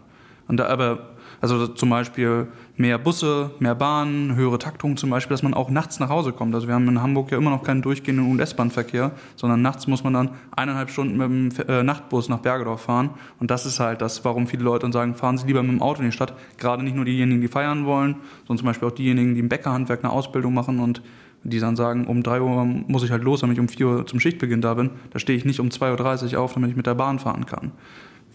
Und 0.49 0.57
da 0.57 0.67
aber 0.67 1.11
also 1.41 1.69
zum 1.69 1.91
Beispiel 1.91 2.49
mehr 2.77 2.99
Busse, 2.99 3.51
mehr 3.59 3.75
Bahnen, 3.75 4.35
höhere 4.35 4.59
Taktung 4.59 4.97
zum 4.97 5.11
Beispiel, 5.11 5.35
dass 5.35 5.43
man 5.43 5.55
auch 5.55 5.71
nachts 5.71 6.01
nach 6.01 6.09
Hause 6.09 6.33
kommt. 6.33 6.55
Also 6.55 6.67
wir 6.67 6.75
haben 6.75 6.89
in 6.89 7.01
Hamburg 7.01 7.31
ja 7.31 7.39
immer 7.39 7.51
noch 7.51 7.63
keinen 7.63 7.83
durchgehenden 7.83 8.27
U- 8.27 8.39
S-Bahn-Verkehr, 8.39 9.13
sondern 9.37 9.63
nachts 9.63 9.87
muss 9.87 10.05
man 10.05 10.13
dann 10.13 10.31
eineinhalb 10.57 10.91
Stunden 10.91 11.17
mit 11.17 11.59
dem 11.59 11.69
äh, 11.69 11.83
Nachtbus 11.83 12.29
nach 12.29 12.39
Bergedorf 12.39 12.83
fahren. 12.83 13.11
Und 13.39 13.51
das 13.51 13.67
ist 13.67 13.81
halt 13.81 14.01
das, 14.01 14.25
warum 14.25 14.47
viele 14.47 14.65
Leute 14.65 14.83
dann 14.83 14.93
sagen, 14.93 15.15
fahren 15.15 15.39
Sie 15.39 15.47
lieber 15.47 15.63
mit 15.63 15.73
dem 15.73 15.83
Auto 15.83 16.01
in 16.03 16.07
die 16.07 16.13
Stadt. 16.13 16.35
Gerade 16.57 16.83
nicht 16.83 16.97
nur 16.97 17.05
diejenigen, 17.05 17.41
die 17.41 17.49
feiern 17.49 17.85
wollen, 17.87 18.17
sondern 18.47 18.59
zum 18.59 18.67
Beispiel 18.67 18.89
auch 18.89 18.93
diejenigen, 18.93 19.35
die 19.35 19.41
im 19.41 19.49
Bäckerhandwerk 19.49 20.05
eine 20.05 20.13
Ausbildung 20.13 20.55
machen 20.55 20.81
und 20.81 21.03
die 21.45 21.61
dann 21.61 21.77
sagen, 21.77 22.07
um 22.07 22.23
3 22.25 22.41
Uhr 22.41 22.65
muss 22.65 23.05
ich 23.05 23.13
halt 23.13 23.23
los, 23.23 23.41
damit 23.41 23.57
ich 23.57 23.61
um 23.61 23.69
4 23.69 23.87
Uhr 23.87 24.07
zum 24.07 24.19
Schichtbeginn 24.19 24.61
da 24.61 24.75
bin. 24.75 24.91
Da 25.11 25.19
stehe 25.19 25.39
ich 25.39 25.45
nicht 25.45 25.61
um 25.61 25.69
2.30 25.69 26.35
Uhr 26.35 26.41
auf, 26.41 26.55
damit 26.55 26.71
ich 26.71 26.77
mit 26.77 26.87
der 26.87 26.95
Bahn 26.95 27.19
fahren 27.21 27.47
kann. 27.47 27.73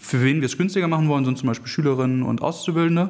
Für 0.03 0.21
wen 0.21 0.41
wir 0.41 0.47
es 0.47 0.57
günstiger 0.57 0.89
machen 0.89 1.07
wollen, 1.07 1.23
sind 1.23 1.37
zum 1.37 1.47
Beispiel 1.47 1.69
Schülerinnen 1.69 2.23
und 2.23 2.41
Auszubildende, 2.41 3.09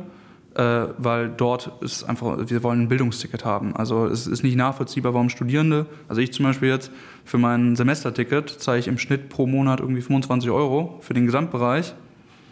äh, 0.53 0.85
weil 0.99 1.27
dort 1.27 1.71
ist 1.81 2.03
einfach, 2.03 2.37
wir 2.47 2.61
wollen 2.61 2.81
ein 2.81 2.87
Bildungsticket 2.87 3.43
haben. 3.43 3.75
Also 3.75 4.05
es 4.05 4.27
ist 4.27 4.43
nicht 4.43 4.55
nachvollziehbar, 4.55 5.15
warum 5.15 5.29
Studierende, 5.29 5.87
also 6.07 6.21
ich 6.21 6.31
zum 6.31 6.45
Beispiel 6.45 6.69
jetzt 6.69 6.91
für 7.25 7.39
mein 7.39 7.75
Semesterticket 7.75 8.47
zahle 8.47 8.77
ich 8.77 8.87
im 8.87 8.99
Schnitt 8.99 9.29
pro 9.29 9.47
Monat 9.47 9.79
irgendwie 9.79 10.03
25 10.03 10.51
Euro 10.51 10.99
für 11.01 11.15
den 11.15 11.25
Gesamtbereich. 11.25 11.95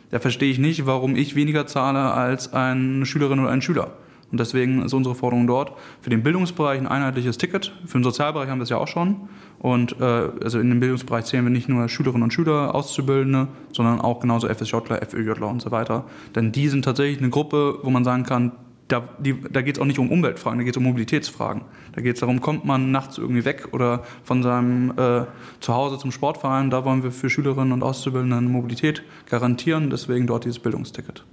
Da 0.10 0.20
verstehe 0.20 0.50
ich 0.50 0.58
nicht, 0.58 0.88
warum 0.88 1.16
ich 1.16 1.36
weniger 1.36 1.68
zahle 1.68 2.12
als 2.12 2.52
eine 2.52 3.06
Schülerin 3.06 3.40
oder 3.40 3.52
ein 3.52 3.62
Schüler. 3.62 3.92
Und 4.32 4.40
deswegen 4.40 4.82
ist 4.82 4.94
unsere 4.94 5.14
Forderung 5.14 5.46
dort 5.46 5.74
für 6.02 6.10
den 6.10 6.24
Bildungsbereich 6.24 6.80
ein 6.80 6.88
einheitliches 6.88 7.38
Ticket. 7.38 7.74
Für 7.86 8.00
den 8.00 8.04
Sozialbereich 8.04 8.50
haben 8.50 8.58
wir 8.58 8.64
es 8.64 8.70
ja 8.70 8.78
auch 8.78 8.88
schon. 8.88 9.30
Und 9.62 10.00
äh, 10.02 10.30
also 10.44 10.60
in 10.60 10.70
den 10.70 10.80
Bildungsbereich 10.80 11.26
zählen 11.26 11.46
wir 11.46 11.52
nicht 11.52 11.70
nur 11.70 11.88
Schülerinnen 11.88 12.24
und 12.24 12.34
Schüler, 12.34 12.74
Auszubildende, 12.74 13.48
sondern 13.72 14.02
auch 14.02 14.20
genauso 14.20 14.48
FSJler, 14.48 15.00
FÖJler 15.08 15.48
und 15.48 15.62
so 15.62 15.70
weiter. 15.70 16.06
Denn 16.36 16.52
die 16.52 16.68
sind 16.68 16.84
tatsächlich 16.84 17.20
eine 17.20 17.30
Gruppe, 17.30 17.78
wo 17.84 17.92
man 17.92 18.04
sagen 18.04 18.24
kann, 18.24 18.54
da, 18.88 19.08
da 19.20 19.62
geht 19.62 19.78
es 19.78 19.82
auch 19.82 19.86
nicht 19.86 20.00
um 20.00 20.10
Umweltfragen, 20.10 20.58
da 20.58 20.64
geht 20.64 20.74
es 20.74 20.78
um 20.78 20.84
Mobilitätsfragen. 20.84 21.62
Da 21.94 22.02
geht 22.02 22.16
es 22.16 22.20
darum, 22.22 22.42
kommt 22.42 22.66
man 22.66 22.92
nachts 22.92 23.20
irgendwie 23.20 23.46
weg 23.46 23.70
oder 23.72 24.04
von 24.24 24.44
seinem 24.44 24.92
äh, 24.98 25.26
Zuhause 25.60 25.98
zum 26.00 26.12
Sportverein. 26.12 26.72
Da 26.72 26.84
wollen 26.84 27.04
wir 27.04 27.12
für 27.12 27.30
Schülerinnen 27.30 27.72
und 27.72 27.84
Auszubildende 27.84 28.42
Mobilität 28.42 29.04
garantieren, 29.30 29.92
deswegen 29.92 30.26
dort 30.28 30.44
dieses 30.44 30.60
Bildungsticket. 30.60 31.24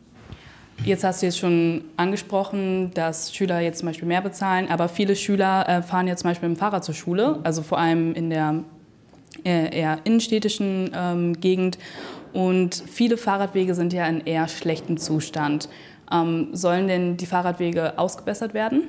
Jetzt 0.89 1.05
hast 1.05 1.21
du 1.21 1.27
jetzt 1.27 1.37
schon 1.37 1.85
angesprochen, 1.99 2.93
dass 2.95 3.35
Schüler 3.35 3.61
jetzt 3.61 3.81
zum 3.81 3.89
Beispiel 3.89 4.09
mehr 4.09 4.23
bezahlen, 4.23 4.71
aber 4.71 4.89
viele 4.89 5.17
Schüler 5.17 5.69
äh, 5.69 5.83
fahren 5.83 6.07
jetzt 6.07 6.21
zum 6.21 6.31
Beispiel 6.31 6.49
mit 6.49 6.57
dem 6.57 6.61
Fahrrad 6.61 6.83
zur 6.83 6.95
Schule, 6.95 7.41
also 7.45 7.61
vor 7.61 7.77
allem 7.77 8.15
in 8.15 8.31
der 8.31 8.65
äh, 9.45 9.79
eher 9.79 9.99
innenstädtischen 10.05 10.91
ähm, 10.95 11.39
Gegend. 11.39 11.77
Und 12.33 12.83
viele 12.87 13.19
Fahrradwege 13.19 13.75
sind 13.75 13.93
ja 13.93 14.07
in 14.07 14.23
eher 14.23 14.49
schlechtem 14.49 14.97
Zustand. 14.97 15.69
Ähm, 16.11 16.49
sollen 16.53 16.89
denn 16.89 17.19
die 17.19 17.27
Fahrradwege 17.27 17.99
ausgebessert 17.99 18.55
werden? 18.55 18.85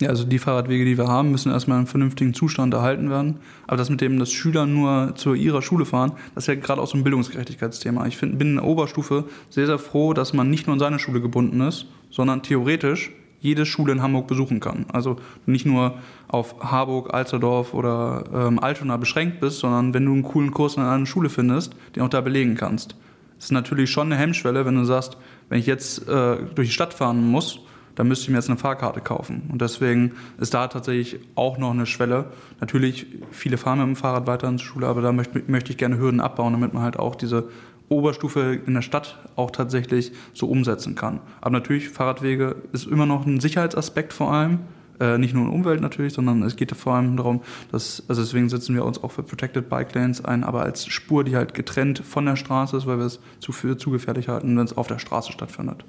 Ja, 0.00 0.08
also 0.08 0.24
die 0.24 0.40
Fahrradwege, 0.40 0.84
die 0.84 0.98
wir 0.98 1.06
haben, 1.06 1.30
müssen 1.30 1.52
erstmal 1.52 1.78
in 1.78 1.86
vernünftigen 1.86 2.34
Zustand 2.34 2.74
erhalten 2.74 3.10
werden. 3.10 3.38
Aber 3.68 3.76
das 3.76 3.90
mit 3.90 4.00
dem, 4.00 4.18
dass 4.18 4.32
Schüler 4.32 4.66
nur 4.66 5.14
zu 5.14 5.34
ihrer 5.34 5.62
Schule 5.62 5.84
fahren, 5.84 6.12
das 6.34 6.44
ist 6.44 6.48
ja 6.48 6.56
gerade 6.56 6.82
auch 6.82 6.88
so 6.88 6.96
ein 6.96 7.04
Bildungsgerechtigkeitsthema. 7.04 8.04
Ich 8.06 8.16
find, 8.16 8.36
bin 8.36 8.48
in 8.48 8.54
der 8.56 8.64
Oberstufe 8.64 9.24
sehr, 9.50 9.66
sehr 9.66 9.78
froh, 9.78 10.12
dass 10.12 10.32
man 10.32 10.50
nicht 10.50 10.66
nur 10.66 10.74
an 10.74 10.80
seine 10.80 10.98
Schule 10.98 11.20
gebunden 11.20 11.60
ist, 11.60 11.86
sondern 12.10 12.42
theoretisch 12.42 13.12
jede 13.40 13.66
Schule 13.66 13.92
in 13.92 14.02
Hamburg 14.02 14.26
besuchen 14.26 14.58
kann. 14.58 14.86
Also 14.92 15.16
nicht 15.46 15.66
nur 15.66 15.98
auf 16.28 16.56
Harburg, 16.60 17.12
Alsterdorf 17.14 17.74
oder 17.74 18.24
ähm, 18.34 18.58
Altona 18.58 18.96
beschränkt 18.96 19.38
bist, 19.38 19.60
sondern 19.60 19.94
wenn 19.94 20.06
du 20.06 20.12
einen 20.12 20.22
coolen 20.22 20.50
Kurs 20.50 20.76
an 20.76 20.86
einer 20.86 21.06
Schule 21.06 21.28
findest, 21.28 21.76
den 21.94 22.02
auch 22.02 22.08
da 22.08 22.20
belegen 22.20 22.56
kannst. 22.56 22.96
Das 23.36 23.46
ist 23.46 23.50
natürlich 23.52 23.90
schon 23.90 24.10
eine 24.10 24.16
Hemmschwelle, 24.16 24.64
wenn 24.64 24.74
du 24.74 24.84
sagst, 24.84 25.18
wenn 25.50 25.58
ich 25.58 25.66
jetzt 25.66 26.08
äh, 26.08 26.38
durch 26.54 26.68
die 26.68 26.74
Stadt 26.74 26.94
fahren 26.94 27.30
muss, 27.30 27.60
dann 27.94 28.08
müsste 28.08 28.24
ich 28.24 28.30
mir 28.30 28.36
jetzt 28.36 28.48
eine 28.48 28.58
Fahrkarte 28.58 29.00
kaufen. 29.00 29.48
Und 29.50 29.60
deswegen 29.60 30.12
ist 30.38 30.54
da 30.54 30.66
tatsächlich 30.68 31.20
auch 31.34 31.58
noch 31.58 31.70
eine 31.70 31.86
Schwelle. 31.86 32.26
Natürlich, 32.60 33.06
viele 33.30 33.56
fahren 33.56 33.78
mit 33.78 33.86
dem 33.88 33.96
Fahrrad 33.96 34.26
weiter 34.26 34.48
ins 34.48 34.62
Schule, 34.62 34.86
aber 34.86 35.02
da 35.02 35.12
möchte, 35.12 35.42
möchte 35.46 35.70
ich 35.70 35.78
gerne 35.78 35.98
Hürden 35.98 36.20
abbauen, 36.20 36.52
damit 36.52 36.74
man 36.74 36.82
halt 36.82 36.98
auch 36.98 37.14
diese 37.14 37.48
Oberstufe 37.88 38.58
in 38.66 38.74
der 38.74 38.82
Stadt 38.82 39.18
auch 39.36 39.50
tatsächlich 39.50 40.12
so 40.32 40.48
umsetzen 40.48 40.94
kann. 40.94 41.20
Aber 41.40 41.50
natürlich, 41.50 41.88
Fahrradwege 41.88 42.56
ist 42.72 42.86
immer 42.86 43.06
noch 43.06 43.26
ein 43.26 43.40
Sicherheitsaspekt 43.40 44.12
vor 44.12 44.32
allem. 44.32 44.60
Äh, 45.00 45.18
nicht 45.18 45.34
nur 45.34 45.44
in 45.44 45.50
Umwelt 45.50 45.80
natürlich, 45.80 46.12
sondern 46.12 46.42
es 46.42 46.54
geht 46.54 46.70
vor 46.76 46.94
allem 46.94 47.16
darum, 47.16 47.42
dass, 47.72 48.04
also 48.08 48.22
deswegen 48.22 48.48
setzen 48.48 48.76
wir 48.76 48.84
uns 48.84 49.02
auch 49.02 49.10
für 49.10 49.24
Protected 49.24 49.68
Bike 49.68 49.92
Lanes 49.94 50.24
ein, 50.24 50.44
aber 50.44 50.62
als 50.62 50.86
Spur, 50.86 51.24
die 51.24 51.34
halt 51.34 51.52
getrennt 51.52 51.98
von 51.98 52.26
der 52.26 52.36
Straße 52.36 52.76
ist, 52.76 52.86
weil 52.86 52.98
wir 52.98 53.06
es 53.06 53.18
zu, 53.40 53.50
für 53.50 53.76
zu 53.76 53.90
gefährlich 53.90 54.28
halten, 54.28 54.56
wenn 54.56 54.64
es 54.64 54.76
auf 54.76 54.86
der 54.86 55.00
Straße 55.00 55.32
stattfindet. 55.32 55.84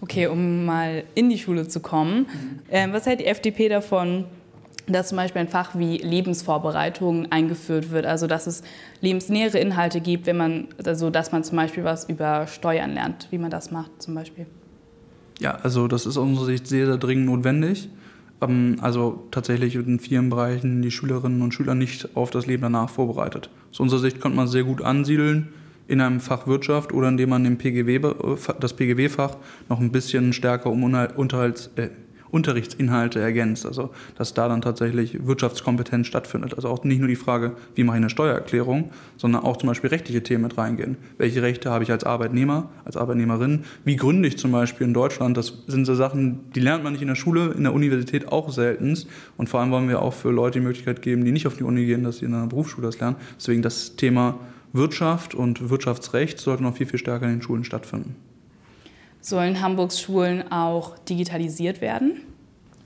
Okay, 0.00 0.26
um 0.28 0.64
mal 0.64 1.04
in 1.14 1.28
die 1.28 1.38
Schule 1.38 1.66
zu 1.68 1.80
kommen. 1.80 2.26
Ähm, 2.70 2.92
was 2.92 3.06
hält 3.06 3.20
die 3.20 3.26
FDP 3.26 3.68
davon, 3.68 4.26
dass 4.86 5.08
zum 5.08 5.16
Beispiel 5.16 5.40
ein 5.40 5.48
Fach 5.48 5.74
wie 5.74 5.98
Lebensvorbereitung 5.98 7.30
eingeführt 7.30 7.90
wird, 7.90 8.06
also 8.06 8.26
dass 8.26 8.46
es 8.46 8.62
lebensnähere 9.00 9.58
Inhalte 9.58 10.00
gibt, 10.00 10.26
wenn 10.26 10.36
man, 10.36 10.68
also 10.84 11.10
dass 11.10 11.32
man 11.32 11.44
zum 11.44 11.56
Beispiel 11.56 11.84
was 11.84 12.08
über 12.08 12.46
Steuern 12.46 12.94
lernt, 12.94 13.28
wie 13.30 13.38
man 13.38 13.50
das 13.50 13.70
macht 13.70 14.02
zum 14.02 14.14
Beispiel. 14.14 14.46
Ja, 15.40 15.56
also 15.56 15.88
das 15.88 16.06
ist 16.06 16.16
aus 16.16 16.24
unserer 16.24 16.46
Sicht 16.46 16.66
sehr, 16.66 16.86
sehr 16.86 16.96
dringend 16.96 17.26
notwendig. 17.26 17.88
Ähm, 18.40 18.76
also 18.80 19.24
tatsächlich 19.30 19.74
in 19.74 20.00
vielen 20.00 20.30
Bereichen 20.30 20.82
die 20.82 20.90
Schülerinnen 20.90 21.42
und 21.42 21.54
Schüler 21.54 21.74
nicht 21.74 22.16
auf 22.16 22.30
das 22.30 22.46
Leben 22.46 22.62
danach 22.62 22.88
vorbereitet. 22.88 23.50
Aus 23.70 23.80
unserer 23.80 24.00
Sicht 24.00 24.20
konnte 24.20 24.36
man 24.36 24.48
sehr 24.48 24.64
gut 24.64 24.82
ansiedeln 24.82 25.48
in 25.88 26.00
einem 26.00 26.20
Fach 26.20 26.46
Wirtschaft 26.46 26.92
oder 26.92 27.08
indem 27.08 27.30
man 27.30 27.42
dem 27.44 27.58
PGW, 27.58 28.00
das 28.60 28.74
PGW-Fach 28.74 29.36
noch 29.68 29.80
ein 29.80 29.90
bisschen 29.90 30.32
stärker 30.32 30.70
um 30.70 30.84
Unterhalts, 30.84 31.70
äh, 31.76 31.88
Unterrichtsinhalte 32.30 33.20
ergänzt. 33.20 33.66
Also 33.66 33.90
dass 34.16 34.34
da 34.34 34.48
dann 34.48 34.60
tatsächlich 34.60 35.26
Wirtschaftskompetenz 35.26 36.06
stattfindet. 36.06 36.54
Also 36.54 36.68
auch 36.68 36.84
nicht 36.84 36.98
nur 36.98 37.08
die 37.08 37.16
Frage, 37.16 37.56
wie 37.74 37.84
mache 37.84 37.96
ich 37.96 38.02
eine 38.02 38.10
Steuererklärung, 38.10 38.90
sondern 39.16 39.44
auch 39.44 39.56
zum 39.56 39.68
Beispiel 39.68 39.90
rechtliche 39.90 40.22
Themen 40.22 40.42
mit 40.42 40.58
reingehen. 40.58 40.96
Welche 41.16 41.42
Rechte 41.42 41.70
habe 41.70 41.84
ich 41.84 41.90
als 41.90 42.04
Arbeitnehmer, 42.04 42.70
als 42.84 42.96
Arbeitnehmerin? 42.96 43.64
Wie 43.84 43.96
gründe 43.96 44.28
ich 44.28 44.38
zum 44.38 44.52
Beispiel 44.52 44.86
in 44.86 44.94
Deutschland? 44.94 45.36
Das 45.36 45.64
sind 45.66 45.84
so 45.84 45.94
Sachen, 45.94 46.52
die 46.54 46.60
lernt 46.60 46.84
man 46.84 46.92
nicht 46.92 47.02
in 47.02 47.08
der 47.08 47.14
Schule, 47.14 47.54
in 47.56 47.62
der 47.62 47.72
Universität 47.72 48.28
auch 48.30 48.50
seltenst. 48.50 49.08
Und 49.36 49.48
vor 49.48 49.60
allem 49.60 49.70
wollen 49.70 49.88
wir 49.88 50.02
auch 50.02 50.12
für 50.12 50.30
Leute 50.30 50.58
die 50.58 50.66
Möglichkeit 50.66 51.02
geben, 51.02 51.24
die 51.24 51.32
nicht 51.32 51.46
auf 51.46 51.56
die 51.56 51.64
Uni 51.64 51.86
gehen, 51.86 52.04
dass 52.04 52.18
sie 52.18 52.26
in 52.26 52.34
einer 52.34 52.46
Berufsschule 52.46 52.86
das 52.86 53.00
lernen. 53.00 53.16
Deswegen 53.38 53.62
das 53.62 53.96
Thema 53.96 54.38
Wirtschaft 54.72 55.34
und 55.34 55.70
Wirtschaftsrecht 55.70 56.38
sollten 56.38 56.64
noch 56.64 56.76
viel, 56.76 56.86
viel 56.86 56.98
stärker 56.98 57.26
in 57.26 57.32
den 57.32 57.42
Schulen 57.42 57.64
stattfinden. 57.64 58.16
Sollen 59.20 59.60
Hamburgs 59.60 60.00
Schulen 60.00 60.50
auch 60.50 60.98
digitalisiert 60.98 61.80
werden? 61.80 62.20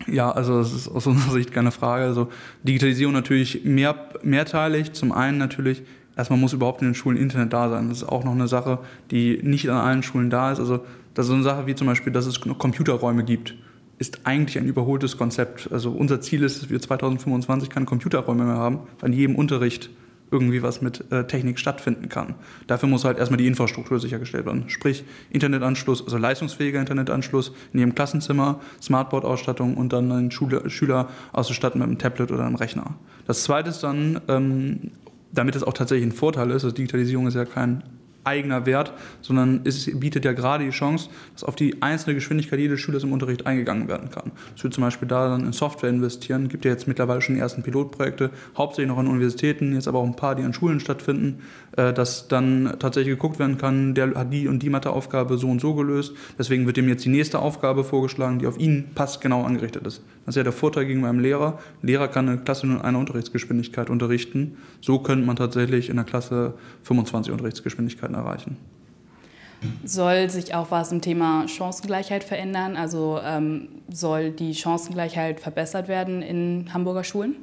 Ja, 0.06 0.30
also 0.30 0.58
das 0.58 0.72
ist 0.72 0.88
aus 0.88 1.06
unserer 1.08 1.32
Sicht 1.32 1.52
keine 1.52 1.70
Frage. 1.70 2.04
Also 2.04 2.28
Digitalisierung 2.62 3.12
natürlich 3.12 3.64
mehr, 3.64 4.08
mehrteilig. 4.22 4.92
Zum 4.92 5.12
einen 5.12 5.38
natürlich, 5.38 5.82
erstmal 6.16 6.38
muss 6.38 6.52
überhaupt 6.52 6.82
in 6.82 6.88
den 6.88 6.94
Schulen 6.94 7.16
Internet 7.16 7.52
da 7.52 7.68
sein. 7.68 7.88
Das 7.88 7.98
ist 7.98 8.08
auch 8.08 8.24
noch 8.24 8.32
eine 8.32 8.48
Sache, 8.48 8.78
die 9.10 9.40
nicht 9.42 9.68
an 9.68 9.76
allen 9.76 10.02
Schulen 10.02 10.30
da 10.30 10.52
ist. 10.52 10.58
Also 10.58 10.84
das 11.14 11.26
ist 11.26 11.28
so 11.28 11.34
eine 11.34 11.42
Sache 11.42 11.66
wie 11.66 11.74
zum 11.74 11.86
Beispiel, 11.86 12.12
dass 12.12 12.26
es 12.26 12.40
Computerräume 12.40 13.24
gibt 13.24 13.54
ist 14.02 14.26
eigentlich 14.26 14.58
ein 14.58 14.66
überholtes 14.66 15.16
Konzept. 15.16 15.70
Also 15.70 15.92
unser 15.92 16.20
Ziel 16.20 16.42
ist, 16.42 16.60
dass 16.60 16.70
wir 16.70 16.80
2025 16.80 17.70
keine 17.70 17.86
Computerräume 17.86 18.42
mehr 18.42 18.56
haben, 18.56 18.80
weil 18.98 19.12
in 19.12 19.16
jedem 19.16 19.36
Unterricht 19.36 19.90
irgendwie 20.32 20.62
was 20.62 20.82
mit 20.82 21.12
äh, 21.12 21.26
Technik 21.26 21.58
stattfinden 21.58 22.08
kann. 22.08 22.34
Dafür 22.66 22.88
muss 22.88 23.04
halt 23.04 23.18
erstmal 23.18 23.36
die 23.36 23.46
Infrastruktur 23.46 24.00
sichergestellt 24.00 24.46
werden. 24.46 24.64
Sprich, 24.68 25.04
Internetanschluss, 25.30 26.02
also 26.02 26.16
leistungsfähiger 26.16 26.80
Internetanschluss 26.80 27.52
in 27.72 27.80
jedem 27.80 27.94
Klassenzimmer, 27.94 28.60
Smartboard-Ausstattung 28.80 29.76
und 29.76 29.92
dann 29.92 30.10
einen 30.10 30.30
Schüler, 30.30 30.68
Schüler 30.70 31.08
auszustatten 31.32 31.80
mit 31.80 31.88
einem 31.88 31.98
Tablet 31.98 32.32
oder 32.32 32.46
einem 32.46 32.56
Rechner. 32.56 32.96
Das 33.26 33.44
zweite 33.44 33.70
ist 33.70 33.82
dann, 33.82 34.20
ähm, 34.28 34.90
damit 35.32 35.54
es 35.54 35.62
auch 35.62 35.74
tatsächlich 35.74 36.08
ein 36.08 36.12
Vorteil 36.12 36.48
ist, 36.50 36.64
also 36.64 36.74
Digitalisierung 36.74 37.26
ist 37.26 37.34
ja 37.34 37.44
kein 37.44 37.82
eigener 38.24 38.66
Wert, 38.66 38.92
sondern 39.20 39.60
es 39.64 39.90
bietet 39.98 40.24
ja 40.24 40.32
gerade 40.32 40.64
die 40.64 40.70
Chance, 40.70 41.10
dass 41.34 41.44
auf 41.44 41.56
die 41.56 41.82
einzelne 41.82 42.14
Geschwindigkeit 42.14 42.58
jedes 42.58 42.80
Schülers 42.80 43.02
im 43.02 43.12
Unterricht 43.12 43.46
eingegangen 43.46 43.88
werden 43.88 44.10
kann. 44.10 44.32
Es 44.56 44.62
wird 44.62 44.74
zum 44.74 44.82
Beispiel 44.82 45.08
da 45.08 45.28
dann 45.28 45.44
in 45.44 45.52
Software 45.52 45.90
investieren, 45.90 46.48
gibt 46.48 46.64
ja 46.64 46.70
jetzt 46.70 46.86
mittlerweile 46.86 47.20
schon 47.20 47.34
die 47.34 47.40
ersten 47.40 47.62
Pilotprojekte, 47.62 48.30
hauptsächlich 48.56 48.88
noch 48.88 48.98
an 48.98 49.08
Universitäten, 49.08 49.74
jetzt 49.74 49.88
aber 49.88 49.98
auch 49.98 50.06
ein 50.06 50.16
paar, 50.16 50.34
die 50.34 50.42
an 50.42 50.52
Schulen 50.52 50.80
stattfinden, 50.80 51.40
äh, 51.76 51.92
dass 51.92 52.28
dann 52.28 52.76
tatsächlich 52.78 53.14
geguckt 53.14 53.38
werden 53.38 53.58
kann, 53.58 53.94
der 53.94 54.14
hat 54.14 54.32
die 54.32 54.48
und 54.48 54.62
die 54.62 54.70
Matheaufgabe 54.70 55.38
so 55.38 55.48
und 55.48 55.60
so 55.60 55.74
gelöst, 55.74 56.14
deswegen 56.38 56.66
wird 56.66 56.76
dem 56.76 56.88
jetzt 56.88 57.04
die 57.04 57.10
nächste 57.10 57.38
Aufgabe 57.40 57.84
vorgeschlagen, 57.84 58.38
die 58.38 58.46
auf 58.46 58.58
ihn 58.58 58.90
passt, 58.94 59.20
genau 59.20 59.44
angerichtet 59.44 59.86
ist. 59.86 60.02
Das 60.24 60.34
ist 60.34 60.36
ja 60.36 60.44
der 60.44 60.52
Vorteil 60.52 60.86
gegenüber 60.86 61.08
einem 61.08 61.20
Lehrer. 61.20 61.58
Ein 61.82 61.86
Lehrer 61.86 62.08
kann 62.08 62.28
eine 62.28 62.38
Klasse 62.38 62.66
nur 62.66 62.76
in 62.76 62.82
einer 62.82 62.98
Unterrichtsgeschwindigkeit 62.98 63.90
unterrichten. 63.90 64.56
So 64.80 65.00
könnte 65.00 65.26
man 65.26 65.36
tatsächlich 65.36 65.88
in 65.88 65.96
der 65.96 66.04
Klasse 66.04 66.54
25 66.84 67.32
Unterrichtsgeschwindigkeiten 67.32 68.14
erreichen. 68.14 68.56
Soll 69.84 70.28
sich 70.28 70.54
auch 70.54 70.70
was 70.70 70.92
im 70.92 71.00
Thema 71.00 71.46
Chancengleichheit 71.48 72.24
verändern? 72.24 72.76
Also 72.76 73.20
ähm, 73.22 73.68
soll 73.88 74.30
die 74.30 74.54
Chancengleichheit 74.54 75.40
verbessert 75.40 75.88
werden 75.88 76.22
in 76.22 76.72
Hamburger 76.72 77.04
Schulen? 77.04 77.36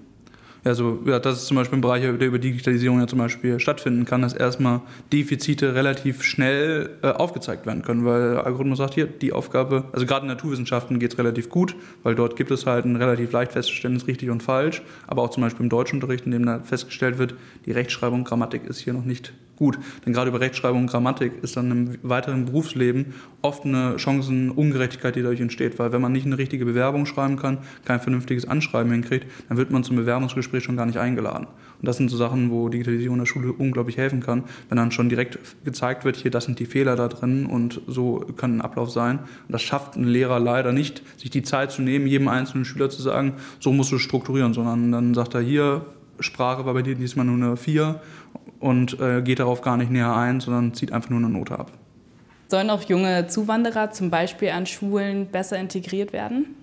Also 0.64 1.00
ja, 1.06 1.20
das 1.20 1.38
ist 1.38 1.48
zum 1.48 1.56
Beispiel 1.56 1.78
ein 1.78 1.82
Bereich, 1.82 2.02
der 2.02 2.28
über 2.28 2.40
Digitalisierung 2.40 3.00
ja 3.00 3.08
zum 3.08 3.20
Beispiel 3.20 3.60
stattfinden 3.60 4.06
kann, 4.06 4.22
dass 4.22 4.34
erstmal 4.34 4.82
Defizite 5.14 5.74
relativ 5.76 6.24
schnell 6.24 6.98
äh, 7.02 7.08
aufgezeigt 7.08 7.66
werden 7.66 7.82
können, 7.82 8.06
weil 8.06 8.34
der 8.34 8.46
Algorithmus 8.46 8.78
sagt, 8.78 8.96
hier, 8.96 9.08
die 9.08 9.32
Aufgabe, 9.32 9.86
also 9.94 10.06
gerade 10.06 10.24
in 10.24 10.28
Naturwissenschaften 10.28 11.00
geht 11.00 11.14
es 11.14 11.18
relativ 11.18 11.50
gut, 11.50 11.76
weil 12.04 12.16
dort 12.16 12.36
gibt 12.36 12.52
es 12.52 12.66
halt 12.66 12.86
ein 12.86 12.98
relativ 12.98 13.32
leicht 13.32 13.54
festgestelltes 13.54 14.08
richtig 14.08 14.30
und 14.30 14.44
falsch, 14.44 14.82
aber 15.08 15.22
auch 15.22 15.30
zum 15.30 15.44
Beispiel 15.44 15.64
im 15.64 15.70
Deutschunterricht, 15.70 16.26
in 16.26 16.32
dem 16.32 16.46
da 16.46 16.60
festgestellt 16.60 17.18
wird, 17.18 17.36
die 17.66 17.72
Rechtschreibung, 17.72 18.24
Grammatik 18.24 18.66
ist 18.66 18.80
hier 18.80 18.94
noch 18.94 19.06
nicht 19.06 19.34
gut. 19.60 19.78
Denn 20.06 20.14
gerade 20.14 20.30
über 20.30 20.40
Rechtschreibung 20.40 20.82
und 20.82 20.88
Grammatik 20.88 21.34
ist 21.44 21.56
dann 21.56 21.70
im 21.70 21.98
weiteren 22.02 22.46
Berufsleben 22.46 23.14
oft 23.44 23.66
eine 23.66 24.00
Chancenungerechtigkeit, 24.00 25.16
die 25.16 25.22
dadurch 25.22 25.42
entsteht. 25.42 25.78
Weil 25.78 25.92
wenn 25.92 26.02
man 26.02 26.12
nicht 26.12 26.26
eine 26.26 26.38
richtige 26.38 26.66
Bewerbung 26.66 27.06
schreiben 27.06 27.38
kann, 27.38 27.60
kein 27.86 28.00
vernünftiges 28.00 28.48
Anschreiben 28.48 28.92
hinkriegt, 28.92 29.28
dann 29.48 29.58
wird 29.58 29.70
man 29.70 29.84
zum 29.84 29.98
Bewerbungsgespräch 29.98 30.64
schon 30.64 30.78
gar 30.78 30.88
nicht 30.88 30.98
eingeladen. 30.98 31.46
Und 31.46 31.88
das 31.88 31.98
sind 31.98 32.10
so 32.10 32.18
Sachen, 32.18 32.50
wo 32.50 32.68
Digitalisierung 32.70 33.16
in 33.16 33.22
der 33.22 33.26
Schule 33.26 33.54
unglaublich 33.54 33.98
helfen 33.98 34.22
kann, 34.22 34.44
wenn 34.68 34.78
dann 34.78 34.92
schon 34.92 35.08
direkt 35.10 35.38
gezeigt 35.64 36.04
wird, 36.04 36.18
hier, 36.18 36.32
das 36.32 36.46
sind 36.46 36.60
die 36.60 36.66
Fehler 36.66 36.96
da 36.96 37.08
drin 37.08 37.46
und 37.46 37.82
so 37.88 38.26
kann 38.36 38.58
ein 38.58 38.62
Ablauf 38.62 38.90
sein. 38.90 39.20
Und 39.20 39.52
das 39.52 39.62
schafft 39.62 39.96
ein 39.96 40.04
Lehrer 40.04 40.40
leider 40.40 40.72
nicht, 40.72 41.04
sich 41.20 41.30
die 41.30 41.44
Zeit 41.44 41.72
zu 41.72 41.82
nehmen, 41.82 42.08
jedem 42.08 42.28
einzelnen 42.28 42.66
Schüler 42.66 42.90
zu 42.90 43.02
sagen, 43.02 43.34
so 43.60 43.72
musst 43.72 43.92
du 43.92 43.98
strukturieren, 43.98 44.54
sondern 44.54 44.92
dann 44.92 45.14
sagt 45.14 45.36
er 45.36 45.42
hier, 45.42 45.86
Sprache 46.20 46.66
war 46.66 46.74
bei 46.74 46.82
dir 46.82 46.96
diesmal 46.96 47.26
nur 47.26 47.36
eine 47.36 47.58
4 47.58 48.02
und 48.60 49.00
äh, 49.00 49.22
geht 49.22 49.40
darauf 49.40 49.62
gar 49.62 49.78
nicht 49.78 49.92
näher 49.92 50.16
ein, 50.16 50.40
sondern 50.40 50.74
zieht 50.74 50.92
einfach 50.92 51.10
nur 51.10 51.20
eine 51.20 51.30
Note 51.30 51.58
ab. 51.58 51.72
Sollen 52.48 52.70
auch 52.70 52.82
junge 52.84 53.28
Zuwanderer 53.28 53.92
zum 53.92 54.10
Beispiel 54.10 54.50
an 54.50 54.66
Schulen 54.66 55.28
besser 55.28 55.58
integriert 55.58 56.14
werden? 56.14 56.56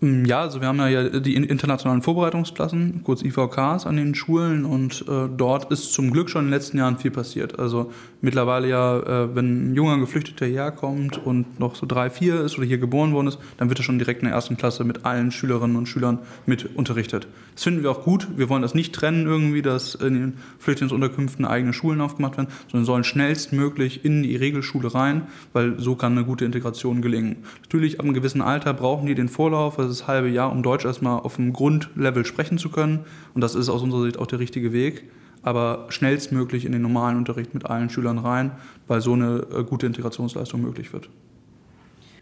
Mm, 0.00 0.24
ja, 0.26 0.42
also 0.42 0.60
wir 0.60 0.68
haben 0.68 0.78
ja 0.78 1.08
die 1.18 1.34
internationalen 1.34 2.02
Vorbereitungsklassen, 2.02 3.02
kurz 3.02 3.22
IVKs 3.22 3.84
an 3.84 3.96
den 3.96 4.14
Schulen 4.14 4.64
und 4.64 5.04
äh, 5.08 5.28
dort 5.36 5.72
ist 5.72 5.92
zum 5.92 6.12
Glück 6.12 6.30
schon 6.30 6.42
in 6.42 6.46
den 6.48 6.54
letzten 6.54 6.78
Jahren 6.78 6.98
viel 6.98 7.10
passiert. 7.10 7.58
Also 7.58 7.90
mittlerweile 8.20 8.68
ja, 8.68 8.98
äh, 8.98 9.34
wenn 9.34 9.72
ein 9.72 9.74
junger 9.74 9.98
Geflüchteter 9.98 10.46
herkommt 10.46 11.18
und 11.24 11.58
noch 11.58 11.74
so 11.74 11.84
drei, 11.84 12.10
vier 12.10 12.42
ist 12.42 12.58
oder 12.58 12.66
hier 12.66 12.78
geboren 12.78 13.12
worden 13.12 13.26
ist, 13.26 13.38
dann 13.56 13.70
wird 13.70 13.80
er 13.80 13.82
schon 13.82 13.98
direkt 13.98 14.22
in 14.22 14.26
der 14.26 14.34
ersten 14.34 14.56
Klasse 14.56 14.84
mit 14.84 15.04
allen 15.04 15.32
Schülerinnen 15.32 15.76
und 15.76 15.86
Schülern 15.86 16.20
mit 16.46 16.76
unterrichtet. 16.76 17.26
Das 17.54 17.64
finden 17.64 17.82
wir 17.82 17.90
auch 17.90 18.04
gut. 18.04 18.28
Wir 18.36 18.48
wollen 18.48 18.62
das 18.62 18.74
nicht 18.74 18.94
trennen 18.94 19.26
irgendwie, 19.26 19.62
dass 19.62 19.96
in 19.96 20.14
den 20.14 20.32
Flüchtlingsunterkünften 20.60 21.44
eigene 21.44 21.72
Schulen 21.72 22.00
aufgemacht 22.00 22.36
werden, 22.36 22.50
sondern 22.70 22.84
sollen 22.84 23.04
schnellstmöglich 23.04 24.04
in 24.04 24.22
die 24.22 24.36
Regelschule 24.36 24.94
rein, 24.94 25.22
weil 25.52 25.80
so 25.80 25.96
kann 25.96 26.12
eine 26.12 26.24
gute 26.24 26.44
Integration 26.44 27.02
gelingen. 27.02 27.38
Natürlich 27.62 27.98
ab 27.98 28.04
einem 28.04 28.14
gewissen 28.14 28.42
Alter 28.42 28.74
brauchen 28.74 29.06
die 29.06 29.16
den 29.16 29.28
Vorlauf, 29.28 29.76
also 29.78 29.87
das 29.88 30.06
halbe 30.06 30.28
Jahr, 30.28 30.52
um 30.52 30.62
Deutsch 30.62 30.84
erstmal 30.84 31.20
auf 31.20 31.36
dem 31.36 31.52
Grundlevel 31.52 32.24
sprechen 32.24 32.58
zu 32.58 32.70
können. 32.70 33.00
Und 33.34 33.40
das 33.40 33.54
ist 33.54 33.68
aus 33.68 33.82
unserer 33.82 34.02
Sicht 34.02 34.18
auch 34.18 34.26
der 34.26 34.38
richtige 34.38 34.72
Weg. 34.72 35.10
Aber 35.42 35.86
schnellstmöglich 35.88 36.64
in 36.64 36.72
den 36.72 36.82
normalen 36.82 37.16
Unterricht 37.16 37.54
mit 37.54 37.66
allen 37.66 37.90
Schülern 37.90 38.18
rein, 38.18 38.52
weil 38.86 39.00
so 39.00 39.12
eine 39.12 39.46
äh, 39.54 39.64
gute 39.64 39.86
Integrationsleistung 39.86 40.60
möglich 40.60 40.92
wird. 40.92 41.08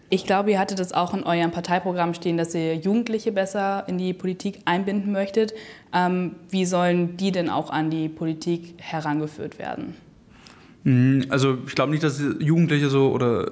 Ich 0.08 0.24
glaube, 0.24 0.52
ihr 0.52 0.58
hattet 0.60 0.78
es 0.78 0.92
auch 0.92 1.14
in 1.14 1.24
eurem 1.24 1.50
Parteiprogramm 1.50 2.14
stehen, 2.14 2.36
dass 2.36 2.54
ihr 2.54 2.76
Jugendliche 2.76 3.32
besser 3.32 3.84
in 3.88 3.98
die 3.98 4.12
Politik 4.12 4.60
einbinden 4.64 5.10
möchtet. 5.10 5.52
Ähm, 5.92 6.36
wie 6.50 6.64
sollen 6.64 7.16
die 7.16 7.32
denn 7.32 7.50
auch 7.50 7.70
an 7.70 7.90
die 7.90 8.08
Politik 8.08 8.74
herangeführt 8.76 9.58
werden? 9.58 9.94
Mhm, 10.84 11.26
also 11.28 11.58
ich 11.66 11.74
glaube 11.74 11.90
nicht, 11.90 12.04
dass 12.04 12.22
Jugendliche 12.38 12.88
so 12.88 13.10
oder 13.10 13.50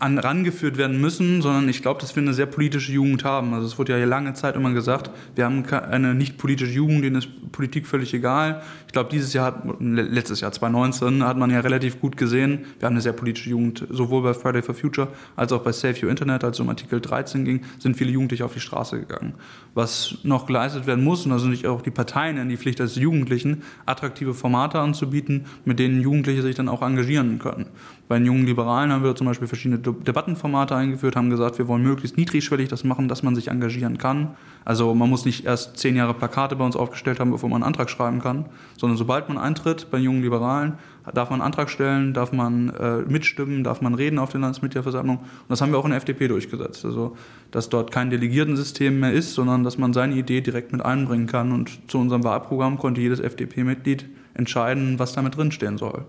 an, 0.00 0.18
rangeführt 0.18 0.78
werden 0.78 1.00
müssen, 1.00 1.42
sondern 1.42 1.68
ich 1.68 1.82
glaube, 1.82 2.00
dass 2.00 2.16
wir 2.16 2.22
eine 2.22 2.32
sehr 2.32 2.46
politische 2.46 2.90
Jugend 2.92 3.22
haben. 3.22 3.52
Also 3.52 3.66
es 3.66 3.78
wurde 3.78 3.98
ja 3.98 4.04
lange 4.06 4.32
Zeit 4.32 4.56
immer 4.56 4.72
gesagt, 4.72 5.10
wir 5.34 5.44
haben 5.44 5.64
eine 5.66 6.14
nicht 6.14 6.38
politische 6.38 6.72
Jugend, 6.72 7.04
denen 7.04 7.16
ist 7.16 7.28
Politik 7.52 7.86
völlig 7.86 8.14
egal. 8.14 8.62
Ich 8.86 8.92
glaube, 8.92 9.10
dieses 9.10 9.32
Jahr, 9.34 9.46
hat, 9.46 9.64
letztes 9.78 10.40
Jahr 10.40 10.52
2019, 10.52 11.22
hat 11.24 11.36
man 11.36 11.50
ja 11.50 11.60
relativ 11.60 12.00
gut 12.00 12.16
gesehen, 12.16 12.64
wir 12.78 12.86
haben 12.86 12.94
eine 12.94 13.02
sehr 13.02 13.12
politische 13.12 13.50
Jugend, 13.50 13.86
sowohl 13.90 14.22
bei 14.22 14.34
Friday 14.34 14.62
for 14.62 14.74
Future 14.74 15.08
als 15.36 15.52
auch 15.52 15.62
bei 15.62 15.72
Save 15.72 15.96
Your 16.02 16.10
Internet, 16.10 16.44
als 16.44 16.56
es 16.56 16.60
um 16.60 16.68
Artikel 16.70 17.00
13 17.00 17.44
ging, 17.44 17.60
sind 17.78 17.96
viele 17.96 18.10
Jugendliche 18.10 18.44
auf 18.44 18.54
die 18.54 18.60
Straße 18.60 18.98
gegangen. 18.98 19.34
Was 19.74 20.18
noch 20.22 20.46
geleistet 20.46 20.86
werden 20.86 21.04
muss, 21.04 21.26
und 21.26 21.32
da 21.32 21.38
sind 21.38 21.64
auch 21.66 21.82
die 21.82 21.90
Parteien 21.90 22.38
in 22.38 22.48
die 22.48 22.56
Pflicht 22.56 22.80
als 22.80 22.94
Jugendlichen, 22.94 23.62
attraktive 23.84 24.32
Formate 24.32 24.78
anzubieten, 24.78 25.44
mit 25.66 25.78
denen 25.78 26.00
Jugendliche 26.00 26.40
sich 26.40 26.56
dann 26.56 26.68
auch 26.68 26.80
engagieren 26.80 27.38
können. 27.38 27.66
Bei 28.08 28.18
den 28.18 28.26
jungen 28.26 28.44
Liberalen 28.44 28.90
haben 28.90 29.04
wir 29.04 29.14
zum 29.14 29.28
Beispiel 29.28 29.46
verschiedene 29.46 29.80
Debattenformate 29.92 30.74
eingeführt, 30.74 31.16
haben 31.16 31.30
gesagt, 31.30 31.58
wir 31.58 31.68
wollen 31.68 31.82
möglichst 31.82 32.16
niedrigschwellig 32.16 32.68
das 32.68 32.84
machen, 32.84 33.08
dass 33.08 33.22
man 33.22 33.34
sich 33.34 33.48
engagieren 33.48 33.98
kann. 33.98 34.36
Also 34.64 34.94
man 34.94 35.08
muss 35.08 35.24
nicht 35.24 35.44
erst 35.44 35.78
zehn 35.78 35.96
Jahre 35.96 36.14
Plakate 36.14 36.56
bei 36.56 36.64
uns 36.64 36.76
aufgestellt 36.76 37.20
haben, 37.20 37.30
bevor 37.30 37.48
man 37.48 37.62
einen 37.62 37.68
Antrag 37.68 37.90
schreiben 37.90 38.20
kann, 38.20 38.46
sondern 38.76 38.96
sobald 38.96 39.28
man 39.28 39.38
eintritt 39.38 39.90
bei 39.90 39.98
den 39.98 40.04
jungen 40.04 40.22
Liberalen, 40.22 40.74
darf 41.14 41.30
man 41.30 41.40
einen 41.40 41.46
Antrag 41.46 41.70
stellen, 41.70 42.12
darf 42.14 42.32
man 42.32 42.70
äh, 42.70 42.98
mitstimmen, 43.08 43.64
darf 43.64 43.80
man 43.80 43.94
reden 43.94 44.18
auf 44.18 44.30
der 44.30 44.40
Landesmitgliederversammlung. 44.40 45.18
Und 45.18 45.48
das 45.48 45.60
haben 45.60 45.72
wir 45.72 45.78
auch 45.78 45.84
in 45.84 45.90
der 45.90 45.98
FDP 45.98 46.28
durchgesetzt. 46.28 46.84
Also 46.84 47.16
dass 47.50 47.68
dort 47.68 47.90
kein 47.90 48.10
Delegiertensystem 48.10 49.00
mehr 49.00 49.12
ist, 49.12 49.34
sondern 49.34 49.64
dass 49.64 49.78
man 49.78 49.92
seine 49.92 50.14
Idee 50.14 50.40
direkt 50.40 50.72
mit 50.72 50.84
einbringen 50.84 51.26
kann. 51.26 51.52
Und 51.52 51.90
zu 51.90 51.98
unserem 51.98 52.24
Wahlprogramm 52.24 52.78
konnte 52.78 53.00
jedes 53.00 53.20
FDP-Mitglied 53.20 54.06
entscheiden, 54.34 54.98
was 54.98 55.12
damit 55.12 55.36
drinstehen 55.36 55.78
soll. 55.78 56.04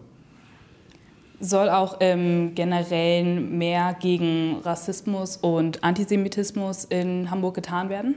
Soll 1.44 1.70
auch 1.70 2.00
im 2.00 2.54
Generellen 2.54 3.58
mehr 3.58 3.96
gegen 4.00 4.58
Rassismus 4.64 5.38
und 5.38 5.84
Antisemitismus 5.84 6.86
in 6.86 7.32
Hamburg 7.32 7.56
getan 7.56 7.90
werden? 7.90 8.16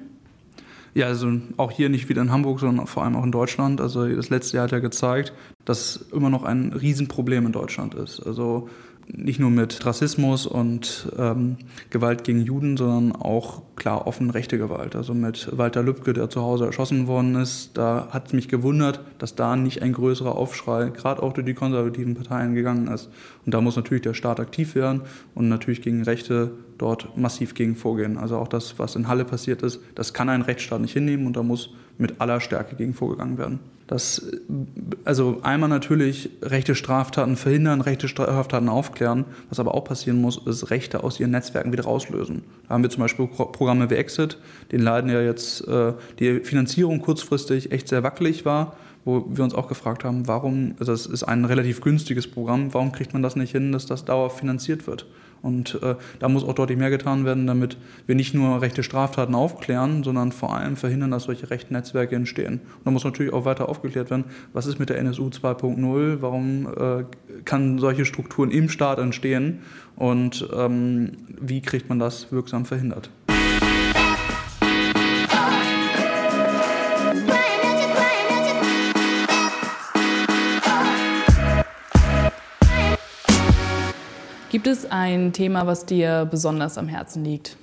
Ja, 0.93 1.07
also 1.07 1.33
auch 1.57 1.73
hier 1.73 1.89
nicht 1.89 2.09
wieder 2.09 2.23
in 2.23 2.31
Hamburg, 2.31 2.61
sondern 2.61 2.87
vor 2.87 3.03
allem 3.03 3.17
auch 3.17 3.25
in 3.25 3.33
Deutschland. 3.33 3.81
Also 3.81 4.07
das 4.07 4.31
letzte 4.31 4.59
Jahr 4.59 4.65
hat 4.65 4.73
ja 4.73 4.79
gezeigt, 4.79 5.33
dass 5.65 6.05
immer 6.13 6.29
noch 6.31 6.45
ein 6.45 6.73
Riesenproblem 6.73 7.47
in 7.47 7.53
Deutschland 7.53 7.95
ist. 7.95 8.21
Also 8.21 8.69
nicht 9.07 9.39
nur 9.39 9.51
mit 9.51 9.85
Rassismus 9.85 10.47
und 10.47 11.13
ähm, 11.19 11.57
Gewalt 11.91 12.25
gegen 12.25 12.41
Juden, 12.41 12.77
sondern 12.77 13.21
auch 13.21 13.63
klar 13.77 14.07
offen 14.07 14.31
rechte 14.31 14.59
Gewalt. 14.59 14.97
Also 14.97 15.15
mit 15.15 15.57
Walter 15.57 15.83
Lübcke, 15.83 16.13
der 16.13 16.31
zu 16.31 16.43
Hause 16.43 16.67
erschossen 16.67 17.07
worden 17.07 17.37
ist, 17.37 17.73
da 17.75 18.09
hat 18.11 18.29
es 18.29 18.33
mich 18.33 18.49
gewundert, 18.49 19.01
dass 19.19 19.35
da 19.35 19.57
nicht 19.57 19.83
ein 19.83 19.93
größerer 19.93 20.37
Aufschrei, 20.37 20.91
gerade 20.91 21.23
auch 21.23 21.33
durch 21.33 21.47
die 21.47 21.55
konservativen 21.55 22.15
Parteien 22.15 22.55
gegangen 22.55 22.89
ist. 22.89 23.11
Und 23.45 23.53
da 23.55 23.61
muss 23.61 23.77
natürlich 23.77 24.03
der 24.03 24.15
Staat 24.15 24.41
aktiv 24.41 24.75
werden 24.75 25.03
und 25.35 25.49
natürlich 25.49 25.83
gegen 25.83 26.03
Rechte 26.03 26.53
dort 26.79 27.17
massiv 27.17 27.55
gegen 27.55 27.77
vorgehen. 27.77 28.17
Also 28.17 28.37
auch 28.39 28.49
das, 28.49 28.79
was 28.79 28.97
in 28.97 29.09
Halle 29.09 29.25
passiert 29.25 29.63
ist, 29.63 29.81
das 29.95 30.15
kann 30.15 30.29
ein 30.29 30.43
Rechtsstaat 30.43 30.81
nicht 30.81 30.93
hinnehmen 30.93 31.27
und 31.27 31.37
da 31.37 31.43
muss 31.43 31.71
mit 31.99 32.21
aller 32.21 32.41
Stärke 32.41 32.77
gegen 32.77 32.95
vorgegangen 32.95 33.39
werden. 33.39 33.61
Das, 33.87 34.27
also 35.05 35.41
einmal 35.43 35.69
natürlich 35.69 36.31
rechte 36.41 36.75
Straftaten 36.75 37.37
verhindern, 37.37 37.83
rechte 37.83 38.09
Straftaten 38.09 38.71
aufklären. 38.71 39.27
Was 39.51 39.61
aber 39.61 39.75
auch 39.75 39.85
passieren 39.85 40.21
muss, 40.21 40.39
ist 40.47 40.71
Rechte 40.71 41.05
aus 41.05 41.21
ihren 41.21 41.33
Netzwerken 41.33 41.71
wieder 41.73 41.85
rauslösen. 41.85 42.45
Da 42.67 42.75
haben 42.75 42.83
wir 42.83 42.91
zum 42.91 43.03
Beispiel 43.03 43.27
Programme 43.27 43.91
wie 43.91 43.95
Exit, 43.95 44.39
den 44.73 44.81
leiden 44.81 45.11
ja 45.11 45.21
jetzt 45.21 45.67
äh, 45.69 45.93
die 46.19 46.41
Finanzierung 46.41 47.01
kurzfristig 47.03 47.73
echt 47.73 47.89
sehr 47.89 48.03
wackelig 48.03 48.47
war, 48.47 48.75
wo 49.05 49.25
wir 49.29 49.45
uns 49.45 49.55
auch 49.55 49.69
gefragt 49.69 50.05
haben, 50.05 50.27
warum, 50.27 50.75
also 50.79 50.93
das 50.93 51.07
ist 51.07 51.25
ein 51.25 51.45
relativ 51.45 51.81
günstiges 51.81 52.27
Programm, 52.27 52.73
warum 52.73 52.93
kriegt 52.93 53.13
man 53.13 53.23
das 53.23 53.37
nicht 53.37 53.53
hin, 53.53 53.73
dass 53.73 53.87
das 53.87 54.05
dauerhaft 54.05 54.39
finanziert 54.39 54.87
wird? 54.87 55.07
Und 55.45 55.79
äh, 55.83 55.97
da 56.21 56.29
muss 56.31 56.43
auch 56.43 56.55
deutlich 56.55 56.79
mehr 56.79 56.89
getan 56.89 57.27
werden, 57.27 57.47
damit 57.47 57.77
wir 58.07 58.15
nicht 58.15 58.33
nur 58.33 58.63
rechte 58.63 58.83
Straftaten 58.83 59.35
aufklären, 59.35 60.03
sondern 60.03 60.33
vor 60.33 60.57
allem 60.57 60.77
verhindern, 60.77 61.11
dass 61.11 61.25
solche 61.25 61.51
rechten 61.51 61.75
Netzwerke 61.75 62.17
entstehen. 62.17 62.55
Und 62.79 62.87
da 62.87 62.91
muss 62.91 63.05
natürlich 63.05 63.35
auch 63.35 63.45
weiter 63.45 63.69
aufgeklärt 63.69 64.09
werden, 64.09 64.25
was 64.55 64.65
ist 64.65 64.79
mit 64.79 64.89
der 64.89 64.99
NSU 65.01 65.29
2.0, 65.29 66.23
warum 66.23 66.67
äh, 66.67 67.05
kann 67.45 67.79
solche 67.79 68.07
Strukturen 68.07 68.51
im 68.51 68.71
Staat 68.71 68.99
entstehen 68.99 69.59
und 69.97 70.49
ähm, 70.57 71.13
wie 71.39 71.61
kriegt 71.61 71.91
man 71.91 71.99
das 71.99 72.33
wirksam 72.33 72.65
verhindert. 72.65 73.11
Gibt 84.65 84.79
es 84.79 84.91
ein 84.91 85.35
Thema, 85.35 85.67
was 85.67 85.85
dir 85.85 86.27
besonders 86.31 86.79
am 86.79 86.89
Herzen 86.89 87.23
liegt? 87.23 87.59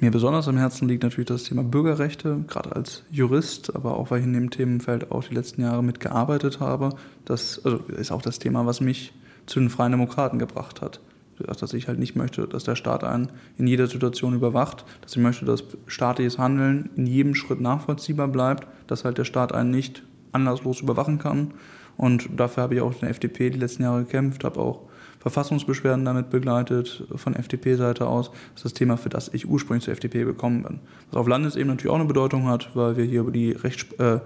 Mir 0.00 0.10
besonders 0.10 0.48
am 0.48 0.56
Herzen 0.56 0.88
liegt 0.88 1.04
natürlich 1.04 1.28
das 1.28 1.44
Thema 1.44 1.62
Bürgerrechte, 1.62 2.42
gerade 2.48 2.74
als 2.74 3.04
Jurist, 3.12 3.76
aber 3.76 3.96
auch 3.96 4.10
weil 4.10 4.18
ich 4.18 4.26
in 4.26 4.32
dem 4.32 4.50
Themenfeld 4.50 5.12
auch 5.12 5.22
die 5.22 5.34
letzten 5.36 5.62
Jahre 5.62 5.84
mitgearbeitet 5.84 6.58
habe. 6.58 6.90
Das 7.24 7.64
also 7.64 7.78
ist 7.96 8.10
auch 8.10 8.22
das 8.22 8.40
Thema, 8.40 8.66
was 8.66 8.80
mich 8.80 9.12
zu 9.46 9.60
den 9.60 9.70
Freien 9.70 9.92
Demokraten 9.92 10.40
gebracht 10.40 10.82
hat. 10.82 10.98
Dass 11.38 11.72
ich 11.72 11.86
halt 11.86 12.00
nicht 12.00 12.16
möchte, 12.16 12.48
dass 12.48 12.64
der 12.64 12.74
Staat 12.74 13.04
einen 13.04 13.28
in 13.56 13.68
jeder 13.68 13.86
Situation 13.86 14.34
überwacht, 14.34 14.84
dass 15.02 15.14
ich 15.14 15.22
möchte, 15.22 15.44
dass 15.44 15.62
staatliches 15.86 16.38
Handeln 16.38 16.90
in 16.96 17.06
jedem 17.06 17.36
Schritt 17.36 17.60
nachvollziehbar 17.60 18.26
bleibt, 18.26 18.66
dass 18.88 19.04
halt 19.04 19.18
der 19.18 19.24
Staat 19.24 19.54
einen 19.54 19.70
nicht 19.70 20.02
anlasslos 20.32 20.80
überwachen 20.80 21.20
kann. 21.20 21.54
Und 21.96 22.28
dafür 22.36 22.64
habe 22.64 22.74
ich 22.74 22.80
auch 22.80 22.94
in 22.94 23.00
der 23.02 23.10
FDP 23.10 23.50
die 23.50 23.60
letzten 23.60 23.84
Jahre 23.84 24.00
gekämpft, 24.00 24.42
habe 24.42 24.58
auch 24.58 24.80
Verfassungsbeschwerden 25.26 26.04
damit 26.04 26.30
begleitet 26.30 27.02
von 27.16 27.34
FDP-Seite 27.34 28.06
aus. 28.06 28.30
Das 28.30 28.58
ist 28.58 28.64
das 28.64 28.72
Thema, 28.74 28.96
für 28.96 29.08
das 29.08 29.28
ich 29.34 29.48
ursprünglich 29.48 29.82
zur 29.82 29.92
FDP 29.92 30.22
gekommen 30.22 30.62
bin. 30.62 30.78
Was 31.10 31.18
auf 31.18 31.26
Landesebene 31.26 31.72
natürlich 31.72 31.90
auch 31.90 31.96
eine 31.96 32.04
Bedeutung 32.04 32.46
hat, 32.46 32.70
weil 32.74 32.96
wir 32.96 33.04
hier 33.04 33.22
über 33.22 33.32
die 33.32 33.50
Rechts 33.50 33.92
äh, 33.98 34.20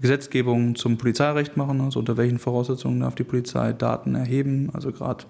Gesetzgebung 0.00 0.76
zum 0.76 0.98
Polizeirecht 0.98 1.56
machen, 1.56 1.80
also 1.80 1.98
unter 1.98 2.16
welchen 2.16 2.38
Voraussetzungen 2.38 3.00
darf 3.00 3.16
die 3.16 3.24
Polizei 3.24 3.72
Daten 3.72 4.14
erheben, 4.14 4.70
also 4.72 4.92
gerade 4.92 5.24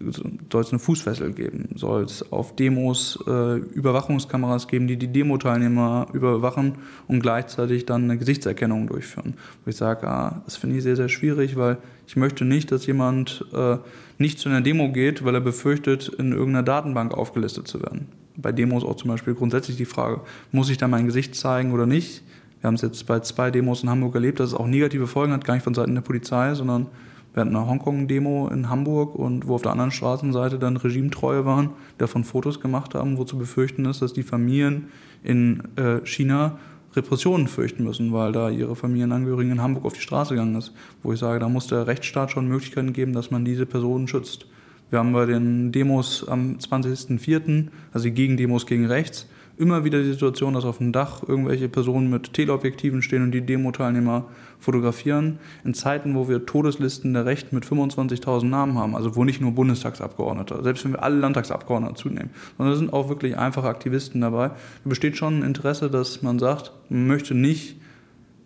soll 0.00 0.62
es 0.62 0.70
eine 0.70 0.78
Fußfessel 0.78 1.32
geben, 1.32 1.68
soll 1.74 2.04
es 2.04 2.32
auf 2.32 2.56
Demos 2.56 3.18
äh, 3.26 3.56
Überwachungskameras 3.58 4.66
geben, 4.66 4.86
die 4.86 4.96
die 4.96 5.08
Demo-Teilnehmer 5.08 6.08
überwachen 6.12 6.76
und 7.06 7.20
gleichzeitig 7.20 7.86
dann 7.86 8.04
eine 8.04 8.16
Gesichtserkennung 8.16 8.86
durchführen. 8.86 9.34
Wo 9.64 9.70
ich 9.70 9.76
sage, 9.76 10.08
ah, 10.08 10.42
das 10.44 10.56
finde 10.56 10.76
ich 10.76 10.82
sehr, 10.82 10.96
sehr 10.96 11.08
schwierig, 11.08 11.56
weil 11.56 11.78
ich 12.06 12.16
möchte 12.16 12.44
nicht, 12.44 12.72
dass 12.72 12.86
jemand 12.86 13.44
äh, 13.52 13.76
nicht 14.18 14.38
zu 14.38 14.48
einer 14.48 14.62
Demo 14.62 14.90
geht, 14.90 15.24
weil 15.24 15.34
er 15.34 15.40
befürchtet, 15.40 16.08
in 16.08 16.32
irgendeiner 16.32 16.62
Datenbank 16.62 17.12
aufgelistet 17.12 17.68
zu 17.68 17.82
werden. 17.82 18.08
Bei 18.36 18.52
Demos 18.52 18.84
auch 18.84 18.96
zum 18.96 19.10
Beispiel 19.10 19.34
grundsätzlich 19.34 19.76
die 19.76 19.84
Frage, 19.84 20.22
muss 20.50 20.70
ich 20.70 20.78
da 20.78 20.88
mein 20.88 21.06
Gesicht 21.06 21.34
zeigen 21.34 21.72
oder 21.72 21.86
nicht? 21.86 22.22
Wir 22.60 22.68
haben 22.68 22.74
es 22.74 22.82
jetzt 22.82 23.06
bei 23.06 23.20
zwei 23.20 23.50
Demos 23.50 23.82
in 23.82 23.90
Hamburg 23.90 24.14
erlebt, 24.14 24.40
dass 24.40 24.50
es 24.50 24.54
auch 24.54 24.66
negative 24.66 25.06
Folgen 25.06 25.32
hat, 25.32 25.44
gar 25.44 25.54
nicht 25.54 25.64
von 25.64 25.74
Seiten 25.74 25.94
der 25.94 26.02
Polizei, 26.02 26.54
sondern 26.54 26.86
wir 27.32 27.42
hatten 27.42 27.54
eine 27.54 27.66
Hongkong-Demo 27.66 28.48
in 28.48 28.68
Hamburg 28.68 29.14
und 29.14 29.46
wo 29.46 29.54
auf 29.54 29.62
der 29.62 29.72
anderen 29.72 29.92
Straßenseite 29.92 30.58
dann 30.58 30.76
Regimetreue 30.76 31.44
waren, 31.44 31.70
davon 31.98 32.24
Fotos 32.24 32.60
gemacht 32.60 32.94
haben, 32.94 33.18
wo 33.18 33.24
zu 33.24 33.38
befürchten 33.38 33.84
ist, 33.84 34.02
dass 34.02 34.12
die 34.12 34.22
Familien 34.22 34.88
in 35.22 35.62
äh, 35.76 36.04
China 36.04 36.58
Repressionen 36.94 37.46
fürchten 37.46 37.84
müssen, 37.84 38.12
weil 38.12 38.32
da 38.32 38.50
ihre 38.50 38.74
Familienangehörigen 38.74 39.52
in 39.52 39.62
Hamburg 39.62 39.84
auf 39.84 39.92
die 39.92 40.00
Straße 40.00 40.34
gegangen 40.34 40.56
ist. 40.56 40.72
Wo 41.02 41.12
ich 41.12 41.20
sage, 41.20 41.38
da 41.38 41.48
muss 41.48 41.68
der 41.68 41.86
Rechtsstaat 41.86 42.32
schon 42.32 42.48
Möglichkeiten 42.48 42.92
geben, 42.92 43.12
dass 43.12 43.30
man 43.30 43.44
diese 43.44 43.64
Personen 43.64 44.08
schützt. 44.08 44.46
Wir 44.90 44.98
haben 44.98 45.12
bei 45.12 45.24
den 45.24 45.70
Demos 45.70 46.26
am 46.28 46.56
20.04., 46.56 47.68
also 47.92 48.08
die 48.08 48.14
Gegendemos 48.14 48.66
gegen 48.66 48.86
rechts, 48.86 49.28
immer 49.60 49.84
wieder 49.84 50.02
die 50.02 50.10
Situation, 50.10 50.54
dass 50.54 50.64
auf 50.64 50.78
dem 50.78 50.90
Dach 50.90 51.22
irgendwelche 51.26 51.68
Personen 51.68 52.10
mit 52.10 52.32
Teleobjektiven 52.32 53.02
stehen 53.02 53.22
und 53.22 53.32
die 53.32 53.42
Demo-Teilnehmer 53.42 54.24
fotografieren. 54.58 55.38
In 55.64 55.74
Zeiten, 55.74 56.14
wo 56.14 56.28
wir 56.28 56.46
Todeslisten 56.46 57.12
der 57.12 57.26
Rechten 57.26 57.54
mit 57.54 57.64
25.000 57.64 58.46
Namen 58.46 58.78
haben, 58.78 58.96
also 58.96 59.16
wo 59.16 59.24
nicht 59.24 59.40
nur 59.40 59.52
Bundestagsabgeordnete, 59.52 60.62
selbst 60.62 60.84
wenn 60.84 60.92
wir 60.92 61.02
alle 61.02 61.18
Landtagsabgeordnete 61.18 61.94
zunehmen, 61.94 62.30
sondern 62.56 62.72
es 62.72 62.78
sind 62.78 62.92
auch 62.92 63.08
wirklich 63.08 63.36
einfache 63.36 63.68
Aktivisten 63.68 64.20
dabei. 64.20 64.48
Da 64.48 64.54
besteht 64.88 65.16
schon 65.16 65.40
ein 65.40 65.42
Interesse, 65.42 65.90
dass 65.90 66.22
man 66.22 66.38
sagt, 66.38 66.72
man 66.88 67.06
möchte 67.06 67.34
nicht 67.34 67.76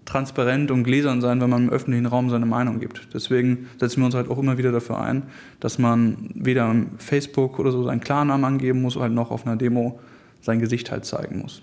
transparent 0.05 0.71
und 0.71 0.85
gläsern 0.85 1.21
sein, 1.21 1.41
wenn 1.41 1.51
man 1.51 1.65
im 1.65 1.71
öffentlichen 1.71 2.07
Raum 2.07 2.29
seine 2.29 2.47
Meinung 2.47 2.81
gibt. 2.81 3.09
Deswegen 3.15 3.69
setzen 3.79 4.01
wir 4.01 4.07
uns 4.07 4.15
halt 4.15 4.29
auch 4.29 4.39
immer 4.39 4.59
wieder 4.59 4.73
dafür 4.73 5.01
ein, 5.01 5.23
dass 5.61 5.79
man 5.79 6.31
weder 6.35 6.75
Facebook 6.99 7.59
oder 7.59 7.73
so 7.73 7.85
seinen 7.85 8.01
Klarnamen 8.01 8.45
angeben 8.45 8.83
muss, 8.83 8.97
halt 8.97 9.13
noch 9.13 9.31
auf 9.31 9.47
einer 9.47 9.57
Demo 9.57 9.99
sein 10.45 10.61
Gesicht 10.61 10.91
halt 10.91 11.05
zeigen 11.05 11.41
muss. 11.41 11.63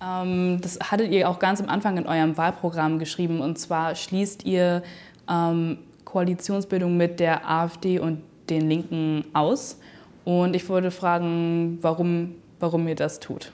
Ähm, 0.00 0.60
das 0.60 0.78
hattet 0.80 1.10
ihr 1.10 1.28
auch 1.28 1.38
ganz 1.38 1.60
am 1.60 1.68
Anfang 1.68 1.96
in 1.96 2.06
eurem 2.06 2.36
Wahlprogramm 2.36 2.98
geschrieben. 2.98 3.40
Und 3.40 3.58
zwar 3.58 3.94
schließt 3.94 4.44
ihr 4.44 4.82
ähm, 5.28 5.78
Koalitionsbildung 6.04 6.96
mit 6.96 7.20
der 7.20 7.48
AfD 7.48 7.98
und 7.98 8.22
den 8.50 8.68
Linken 8.68 9.24
aus. 9.32 9.80
Und 10.24 10.54
ich 10.54 10.68
wollte 10.68 10.90
fragen, 10.90 11.78
warum, 11.80 12.34
warum 12.60 12.86
ihr 12.86 12.94
das 12.94 13.18
tut. 13.18 13.52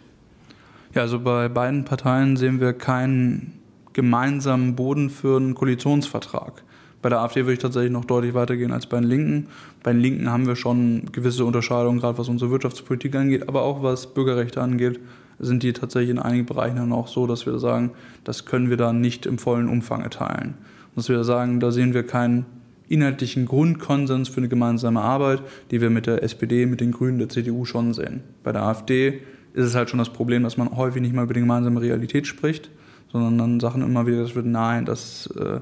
Ja, 0.92 1.02
also 1.02 1.20
bei 1.20 1.48
beiden 1.48 1.84
Parteien 1.84 2.36
sehen 2.36 2.60
wir 2.60 2.72
keinen 2.72 3.60
gemeinsamen 3.92 4.74
Boden 4.74 5.08
für 5.10 5.36
einen 5.36 5.54
Koalitionsvertrag. 5.54 6.62
Bei 7.04 7.10
der 7.10 7.20
AfD 7.20 7.42
würde 7.42 7.52
ich 7.52 7.58
tatsächlich 7.58 7.92
noch 7.92 8.06
deutlich 8.06 8.32
weitergehen 8.32 8.72
als 8.72 8.86
bei 8.86 8.98
den 8.98 9.06
Linken. 9.06 9.48
Bei 9.82 9.92
den 9.92 10.00
Linken 10.00 10.30
haben 10.30 10.46
wir 10.46 10.56
schon 10.56 11.12
gewisse 11.12 11.44
Unterscheidungen, 11.44 12.00
gerade 12.00 12.16
was 12.16 12.30
unsere 12.30 12.50
Wirtschaftspolitik 12.50 13.14
angeht, 13.14 13.46
aber 13.46 13.60
auch 13.60 13.82
was 13.82 14.14
Bürgerrechte 14.14 14.62
angeht, 14.62 15.00
sind 15.38 15.62
die 15.62 15.74
tatsächlich 15.74 16.12
in 16.12 16.18
einigen 16.18 16.46
Bereichen 16.46 16.76
dann 16.76 16.92
auch 16.94 17.08
so, 17.08 17.26
dass 17.26 17.44
wir 17.44 17.58
sagen, 17.58 17.90
das 18.24 18.46
können 18.46 18.70
wir 18.70 18.78
da 18.78 18.94
nicht 18.94 19.26
im 19.26 19.36
vollen 19.36 19.68
Umfang 19.68 20.00
erteilen. 20.00 20.54
Dass 20.96 21.10
wir 21.10 21.22
sagen, 21.24 21.60
da 21.60 21.72
sehen 21.72 21.92
wir 21.92 22.06
keinen 22.06 22.46
inhaltlichen 22.88 23.44
Grundkonsens 23.44 24.30
für 24.30 24.38
eine 24.38 24.48
gemeinsame 24.48 25.02
Arbeit, 25.02 25.42
die 25.72 25.82
wir 25.82 25.90
mit 25.90 26.06
der 26.06 26.22
SPD, 26.22 26.64
mit 26.64 26.80
den 26.80 26.92
Grünen, 26.92 27.18
der 27.18 27.28
CDU 27.28 27.66
schon 27.66 27.92
sehen. 27.92 28.22
Bei 28.42 28.52
der 28.52 28.62
AfD 28.62 29.20
ist 29.52 29.66
es 29.66 29.74
halt 29.74 29.90
schon 29.90 29.98
das 29.98 30.08
Problem, 30.08 30.42
dass 30.42 30.56
man 30.56 30.74
häufig 30.74 31.02
nicht 31.02 31.14
mal 31.14 31.24
über 31.24 31.34
die 31.34 31.40
gemeinsame 31.40 31.82
Realität 31.82 32.26
spricht, 32.26 32.70
sondern 33.12 33.36
dann 33.36 33.60
Sachen 33.60 33.82
immer 33.82 34.06
wieder, 34.06 34.22
das 34.22 34.34
wird 34.34 34.46
nein, 34.46 34.86
das 34.86 35.26
äh, 35.38 35.60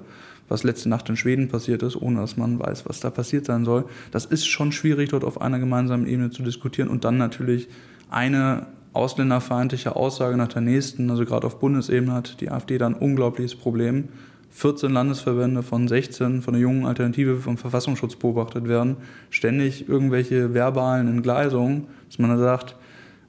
was 0.52 0.62
letzte 0.62 0.88
Nacht 0.88 1.08
in 1.08 1.16
Schweden 1.16 1.48
passiert 1.48 1.82
ist, 1.82 1.96
ohne 1.96 2.20
dass 2.20 2.36
man 2.36 2.58
weiß, 2.58 2.86
was 2.86 3.00
da 3.00 3.10
passiert 3.10 3.46
sein 3.46 3.64
soll. 3.64 3.86
Das 4.10 4.26
ist 4.26 4.46
schon 4.46 4.70
schwierig, 4.70 5.10
dort 5.10 5.24
auf 5.24 5.40
einer 5.40 5.58
gemeinsamen 5.58 6.06
Ebene 6.06 6.30
zu 6.30 6.42
diskutieren 6.42 6.88
und 6.88 7.04
dann 7.04 7.16
natürlich 7.16 7.68
eine 8.10 8.66
ausländerfeindliche 8.92 9.96
Aussage 9.96 10.36
nach 10.36 10.48
der 10.48 10.62
nächsten, 10.62 11.10
also 11.10 11.24
gerade 11.24 11.46
auf 11.46 11.58
Bundesebene 11.58 12.12
hat 12.12 12.40
die 12.40 12.50
AfD 12.50 12.78
da 12.78 12.86
ein 12.86 12.94
unglaubliches 12.94 13.54
Problem. 13.54 14.10
14 14.50 14.92
Landesverbände 14.92 15.62
von 15.62 15.88
16 15.88 16.42
von 16.42 16.52
der 16.52 16.60
jungen 16.60 16.84
Alternative 16.84 17.36
vom 17.36 17.56
Verfassungsschutz 17.56 18.16
beobachtet 18.16 18.68
werden, 18.68 18.98
ständig 19.30 19.88
irgendwelche 19.88 20.52
verbalen 20.52 21.08
Entgleisungen, 21.08 21.86
dass 22.08 22.18
man 22.18 22.28
da 22.30 22.36
sagt, 22.36 22.76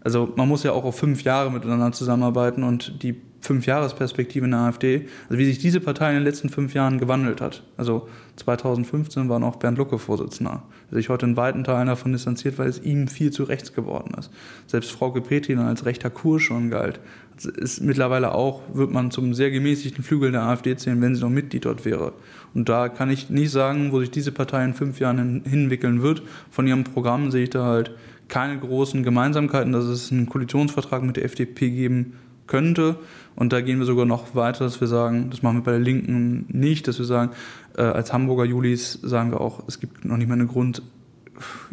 also 0.01 0.33
man 0.35 0.49
muss 0.49 0.63
ja 0.63 0.73
auch 0.73 0.83
auf 0.83 0.97
fünf 0.97 1.23
Jahre 1.23 1.49
miteinander 1.49 1.93
zusammenarbeiten 1.93 2.63
und 2.63 3.01
die 3.03 3.15
Fünfjahresperspektive 3.43 4.45
in 4.45 4.51
der 4.51 4.61
AfD, 4.61 5.07
also 5.27 5.37
wie 5.37 5.45
sich 5.45 5.59
diese 5.59 5.81
Partei 5.81 6.09
in 6.09 6.15
den 6.15 6.23
letzten 6.23 6.47
fünf 6.47 6.73
Jahren 6.73 6.97
gewandelt 6.97 7.41
hat. 7.41 7.63
Also 7.75 8.07
2015 8.37 9.27
war 9.27 9.39
noch 9.39 9.57
Bernd 9.57 9.77
Lucke 9.77 9.99
Vorsitzender, 9.99 10.63
der 10.89 10.97
sich 10.97 11.09
heute 11.09 11.25
in 11.25 11.35
weiten 11.35 11.65
Teilen 11.65 11.87
davon 11.87 12.13
distanziert, 12.13 12.57
weil 12.57 12.69
es 12.69 12.81
ihm 12.81 13.09
viel 13.09 13.31
zu 13.31 13.43
rechts 13.43 13.73
geworden 13.73 14.13
ist. 14.17 14.31
Selbst 14.67 14.91
Frau 14.91 15.11
Petri 15.11 15.55
dann 15.55 15.67
als 15.67 15.85
rechter 15.85 16.09
Kurs 16.09 16.41
schon 16.41 16.69
galt. 16.69 17.01
Also 17.35 17.51
ist 17.51 17.81
mittlerweile 17.81 18.33
auch, 18.33 18.61
wird 18.73 18.91
man 18.91 19.11
zum 19.11 19.33
sehr 19.33 19.51
gemäßigten 19.51 20.05
Flügel 20.05 20.31
der 20.31 20.43
AfD 20.43 20.77
zählen, 20.77 21.01
wenn 21.01 21.13
sie 21.13 21.21
noch 21.21 21.29
Mitglied 21.29 21.65
dort 21.65 21.83
wäre. 21.83 22.13
Und 22.53 22.69
da 22.69 22.87
kann 22.87 23.09
ich 23.09 23.29
nicht 23.29 23.51
sagen, 23.51 23.91
wo 23.91 23.99
sich 23.99 24.11
diese 24.11 24.31
Partei 24.31 24.63
in 24.63 24.73
fünf 24.73 25.01
Jahren 25.01 25.17
hin, 25.17 25.41
hinwickeln 25.45 26.01
wird. 26.01 26.21
Von 26.49 26.65
ihrem 26.65 26.85
Programm 26.85 27.29
sehe 27.29 27.43
ich 27.43 27.49
da 27.49 27.65
halt 27.65 27.91
keine 28.29 28.57
großen 28.57 29.03
Gemeinsamkeiten, 29.03 29.73
dass 29.73 29.83
es 29.83 30.11
einen 30.11 30.29
Koalitionsvertrag 30.29 31.03
mit 31.03 31.17
der 31.17 31.25
FDP 31.25 31.69
geben 31.69 32.13
könnte. 32.53 32.97
Und 33.35 33.51
da 33.51 33.61
gehen 33.61 33.79
wir 33.79 33.87
sogar 33.87 34.05
noch 34.05 34.35
weiter, 34.35 34.63
dass 34.65 34.79
wir 34.79 34.87
sagen, 34.87 35.31
das 35.31 35.41
machen 35.41 35.57
wir 35.57 35.63
bei 35.63 35.71
der 35.71 35.79
Linken 35.79 36.45
nicht, 36.49 36.87
dass 36.87 36.99
wir 36.99 37.05
sagen, 37.05 37.31
äh, 37.75 37.81
als 37.81 38.13
Hamburger 38.13 38.45
Julis 38.45 38.99
sagen 39.01 39.31
wir 39.31 39.41
auch, 39.41 39.63
es 39.67 39.79
gibt 39.79 40.05
noch 40.05 40.17
nicht 40.17 40.27
mal 40.27 40.35
einen 40.35 40.47
Grund, 40.47 40.83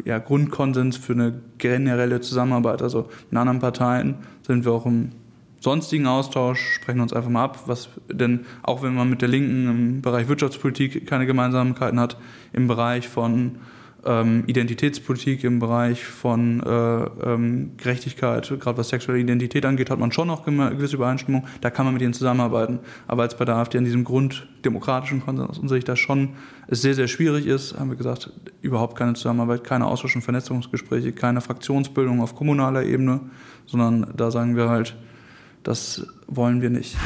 ja, 0.05 0.17
Grundkonsens 0.17 0.97
für 0.97 1.13
eine 1.13 1.39
generelle 1.59 2.19
Zusammenarbeit. 2.19 2.81
Also 2.81 3.09
in 3.29 3.37
anderen 3.37 3.59
Parteien 3.59 4.15
sind 4.41 4.65
wir 4.65 4.71
auch 4.71 4.87
im 4.87 5.11
sonstigen 5.59 6.07
Austausch, 6.07 6.73
sprechen 6.73 6.99
uns 6.99 7.13
einfach 7.13 7.29
mal 7.29 7.43
ab, 7.43 7.59
was 7.67 7.89
denn 8.11 8.47
auch 8.63 8.81
wenn 8.81 8.95
man 8.95 9.07
mit 9.07 9.21
der 9.21 9.29
Linken 9.29 9.69
im 9.69 10.01
Bereich 10.01 10.27
Wirtschaftspolitik 10.27 11.05
keine 11.05 11.27
Gemeinsamkeiten 11.27 11.99
hat, 11.99 12.17
im 12.53 12.65
Bereich 12.65 13.07
von 13.07 13.57
ähm, 14.05 14.43
Identitätspolitik 14.47 15.43
im 15.43 15.59
Bereich 15.59 16.03
von 16.03 16.61
äh, 16.61 16.69
ähm, 16.69 17.71
Gerechtigkeit, 17.77 18.47
gerade 18.59 18.77
was 18.77 18.89
sexuelle 18.89 19.19
Identität 19.19 19.65
angeht, 19.65 19.89
hat 19.89 19.99
man 19.99 20.11
schon 20.11 20.27
noch 20.27 20.45
gewisse 20.45 20.95
Übereinstimmung. 20.95 21.45
Da 21.61 21.69
kann 21.69 21.85
man 21.85 21.93
mit 21.93 22.01
ihnen 22.01 22.13
zusammenarbeiten. 22.13 22.79
Aber 23.07 23.23
als 23.23 23.37
bei 23.37 23.45
der 23.45 23.55
AfD 23.55 23.77
an 23.77 23.85
diesem 23.85 24.03
grunddemokratischen 24.03 25.21
Konsens 25.21 25.49
aus 25.49 25.59
unserer 25.59 25.77
Sicht 25.77 25.87
das 25.87 25.99
schon 25.99 26.29
es 26.67 26.81
sehr, 26.81 26.95
sehr 26.95 27.07
schwierig 27.07 27.45
ist, 27.45 27.77
haben 27.77 27.89
wir 27.89 27.97
gesagt, 27.97 28.31
überhaupt 28.61 28.97
keine 28.97 29.13
Zusammenarbeit, 29.13 29.63
keine 29.63 29.85
Austausch- 29.85 30.15
und 30.15 30.21
Vernetzungsgespräche, 30.21 31.11
keine 31.11 31.41
Fraktionsbildung 31.41 32.21
auf 32.21 32.35
kommunaler 32.35 32.83
Ebene, 32.83 33.21
sondern 33.65 34.13
da 34.15 34.31
sagen 34.31 34.55
wir 34.55 34.69
halt, 34.69 34.95
das 35.63 36.07
wollen 36.27 36.61
wir 36.61 36.69
nicht. 36.69 36.97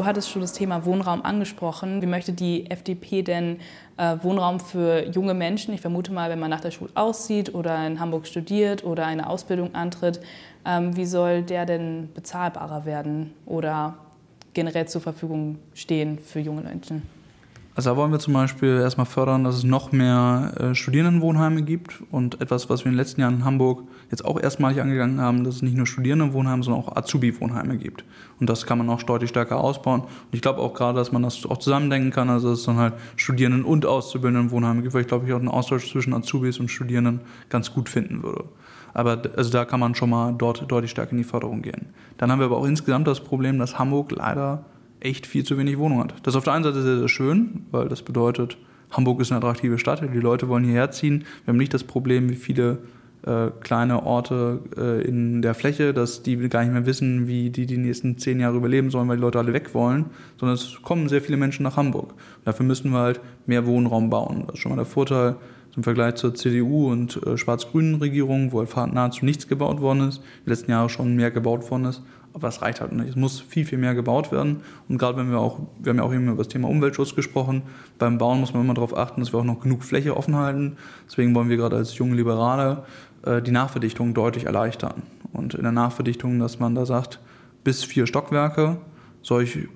Du 0.00 0.06
hattest 0.06 0.30
schon 0.30 0.40
das 0.40 0.54
Thema 0.54 0.86
Wohnraum 0.86 1.26
angesprochen. 1.26 2.00
Wie 2.00 2.06
möchte 2.06 2.32
die 2.32 2.70
FDP 2.70 3.20
denn 3.20 3.58
äh, 3.98 4.16
Wohnraum 4.22 4.58
für 4.58 5.06
junge 5.10 5.34
Menschen? 5.34 5.74
Ich 5.74 5.82
vermute 5.82 6.10
mal, 6.10 6.30
wenn 6.30 6.38
man 6.38 6.48
nach 6.48 6.62
der 6.62 6.70
Schule 6.70 6.90
aussieht 6.94 7.54
oder 7.54 7.86
in 7.86 8.00
Hamburg 8.00 8.26
studiert 8.26 8.82
oder 8.82 9.04
eine 9.04 9.28
Ausbildung 9.28 9.74
antritt, 9.74 10.22
ähm, 10.64 10.96
wie 10.96 11.04
soll 11.04 11.42
der 11.42 11.66
denn 11.66 12.08
bezahlbarer 12.14 12.86
werden 12.86 13.34
oder 13.44 13.94
generell 14.54 14.88
zur 14.88 15.02
Verfügung 15.02 15.58
stehen 15.74 16.18
für 16.18 16.40
junge 16.40 16.62
Menschen? 16.62 17.02
Also 17.76 17.90
da 17.90 17.96
wollen 17.96 18.10
wir 18.10 18.18
zum 18.18 18.34
Beispiel 18.34 18.80
erstmal 18.80 19.06
fördern, 19.06 19.44
dass 19.44 19.56
es 19.56 19.64
noch 19.64 19.92
mehr 19.92 20.52
äh, 20.58 20.74
Studierendenwohnheime 20.74 21.62
gibt 21.62 22.02
und 22.10 22.40
etwas, 22.40 22.68
was 22.68 22.80
wir 22.80 22.86
in 22.86 22.92
den 22.92 22.98
letzten 22.98 23.20
Jahren 23.20 23.36
in 23.36 23.44
Hamburg 23.44 23.84
jetzt 24.10 24.24
auch 24.24 24.40
erstmalig 24.40 24.80
angegangen 24.80 25.20
haben, 25.20 25.44
dass 25.44 25.56
es 25.56 25.62
nicht 25.62 25.76
nur 25.76 25.86
Studierendenwohnheime, 25.86 26.64
sondern 26.64 26.82
auch 26.82 26.96
Azubi-Wohnheime 26.96 27.76
gibt. 27.76 28.04
Und 28.40 28.50
das 28.50 28.66
kann 28.66 28.78
man 28.78 28.90
auch 28.90 29.02
deutlich 29.04 29.30
stärker 29.30 29.58
ausbauen. 29.58 30.00
Und 30.00 30.32
ich 30.32 30.42
glaube 30.42 30.60
auch 30.60 30.74
gerade, 30.74 30.98
dass 30.98 31.12
man 31.12 31.22
das 31.22 31.46
auch 31.46 31.58
zusammendenken 31.58 32.10
kann, 32.10 32.28
also 32.28 32.50
dass 32.50 32.60
es 32.60 32.64
dann 32.66 32.76
halt 32.76 32.94
Studierenden- 33.14 33.64
und 33.64 33.86
Auszubildendenwohnheime 33.86 34.82
gibt, 34.82 34.94
weil 34.94 35.02
ich 35.02 35.08
glaube, 35.08 35.26
ich 35.26 35.32
auch 35.32 35.38
einen 35.38 35.48
Austausch 35.48 35.90
zwischen 35.90 36.12
Azubis 36.12 36.58
und 36.58 36.70
Studierenden 36.70 37.20
ganz 37.50 37.72
gut 37.72 37.88
finden 37.88 38.24
würde. 38.24 38.44
Aber 38.94 39.22
also 39.36 39.50
da 39.50 39.64
kann 39.64 39.78
man 39.78 39.94
schon 39.94 40.10
mal 40.10 40.34
dort 40.36 40.70
deutlich 40.70 40.90
stärker 40.90 41.12
in 41.12 41.18
die 41.18 41.24
Förderung 41.24 41.62
gehen. 41.62 41.86
Dann 42.18 42.32
haben 42.32 42.40
wir 42.40 42.46
aber 42.46 42.56
auch 42.56 42.66
insgesamt 42.66 43.06
das 43.06 43.20
Problem, 43.20 43.60
dass 43.60 43.78
Hamburg 43.78 44.10
leider 44.10 44.64
echt 45.00 45.26
viel 45.26 45.44
zu 45.44 45.58
wenig 45.58 45.78
Wohnungen 45.78 46.04
hat. 46.04 46.14
Das 46.22 46.34
ist 46.34 46.38
auf 46.38 46.44
der 46.44 46.52
einen 46.54 46.64
Seite 46.64 46.82
sehr, 46.82 46.98
sehr 46.98 47.08
schön, 47.08 47.66
weil 47.70 47.88
das 47.88 48.02
bedeutet, 48.02 48.56
Hamburg 48.90 49.20
ist 49.20 49.30
eine 49.30 49.38
attraktive 49.38 49.78
Stadt, 49.78 50.02
die 50.02 50.18
Leute 50.18 50.48
wollen 50.48 50.64
hierher 50.64 50.90
ziehen. 50.90 51.24
Wir 51.44 51.52
haben 51.52 51.58
nicht 51.58 51.72
das 51.72 51.84
Problem, 51.84 52.28
wie 52.28 52.36
viele 52.36 52.78
äh, 53.22 53.50
kleine 53.60 54.02
Orte 54.02 54.60
äh, 54.76 55.02
in 55.06 55.42
der 55.42 55.54
Fläche, 55.54 55.92
dass 55.92 56.22
die 56.22 56.36
gar 56.48 56.62
nicht 56.62 56.72
mehr 56.72 56.86
wissen, 56.86 57.26
wie 57.26 57.50
die 57.50 57.66
die 57.66 57.76
nächsten 57.76 58.18
zehn 58.18 58.40
Jahre 58.40 58.56
überleben 58.56 58.90
sollen, 58.90 59.08
weil 59.08 59.16
die 59.16 59.22
Leute 59.22 59.38
alle 59.38 59.52
weg 59.52 59.74
wollen, 59.74 60.06
sondern 60.38 60.54
es 60.54 60.80
kommen 60.82 61.08
sehr 61.08 61.20
viele 61.20 61.36
Menschen 61.36 61.62
nach 61.62 61.76
Hamburg. 61.76 62.12
Und 62.12 62.46
dafür 62.46 62.64
müssen 62.66 62.90
wir 62.90 62.98
halt 62.98 63.20
mehr 63.46 63.66
Wohnraum 63.66 64.10
bauen. 64.10 64.44
Das 64.46 64.54
ist 64.54 64.60
schon 64.60 64.70
mal 64.70 64.76
der 64.76 64.86
Vorteil 64.86 65.36
im 65.76 65.84
Vergleich 65.84 66.16
zur 66.16 66.34
CDU 66.34 66.90
und 66.90 67.24
äh, 67.26 67.36
schwarz-grünen 67.36 67.96
Regierung, 67.96 68.52
wo 68.52 68.64
halt 68.64 68.92
nahezu 68.92 69.24
nichts 69.24 69.46
gebaut 69.46 69.80
worden 69.80 70.08
ist, 70.08 70.22
die 70.44 70.50
letzten 70.50 70.70
Jahre 70.70 70.88
schon 70.88 71.14
mehr 71.14 71.30
gebaut 71.30 71.70
worden 71.70 71.84
ist. 71.84 72.02
Aber 72.32 72.48
es 72.48 72.62
reicht 72.62 72.80
halt 72.80 72.92
nicht. 72.92 73.10
Es 73.10 73.16
muss 73.16 73.40
viel, 73.40 73.64
viel 73.64 73.78
mehr 73.78 73.94
gebaut 73.94 74.30
werden. 74.30 74.60
Und 74.88 74.98
gerade 74.98 75.18
wenn 75.18 75.30
wir 75.30 75.38
auch, 75.38 75.58
wir 75.80 75.90
haben 75.90 75.98
ja 75.98 76.04
auch 76.04 76.12
eben 76.12 76.28
über 76.28 76.38
das 76.38 76.48
Thema 76.48 76.68
Umweltschutz 76.68 77.16
gesprochen, 77.16 77.62
beim 77.98 78.18
Bauen 78.18 78.40
muss 78.40 78.54
man 78.54 78.62
immer 78.62 78.74
darauf 78.74 78.96
achten, 78.96 79.20
dass 79.20 79.32
wir 79.32 79.40
auch 79.40 79.44
noch 79.44 79.60
genug 79.60 79.82
Fläche 79.82 80.16
offen 80.16 80.36
halten. 80.36 80.76
Deswegen 81.06 81.34
wollen 81.34 81.48
wir 81.48 81.56
gerade 81.56 81.76
als 81.76 81.98
junge 81.98 82.14
Liberale 82.14 82.84
äh, 83.24 83.42
die 83.42 83.50
Nachverdichtung 83.50 84.14
deutlich 84.14 84.46
erleichtern. 84.46 85.02
Und 85.32 85.54
in 85.54 85.62
der 85.62 85.72
Nachverdichtung, 85.72 86.38
dass 86.38 86.60
man 86.60 86.74
da 86.74 86.86
sagt, 86.86 87.20
bis 87.64 87.84
vier 87.84 88.06
Stockwerke, 88.06 88.78
solch 89.22 89.68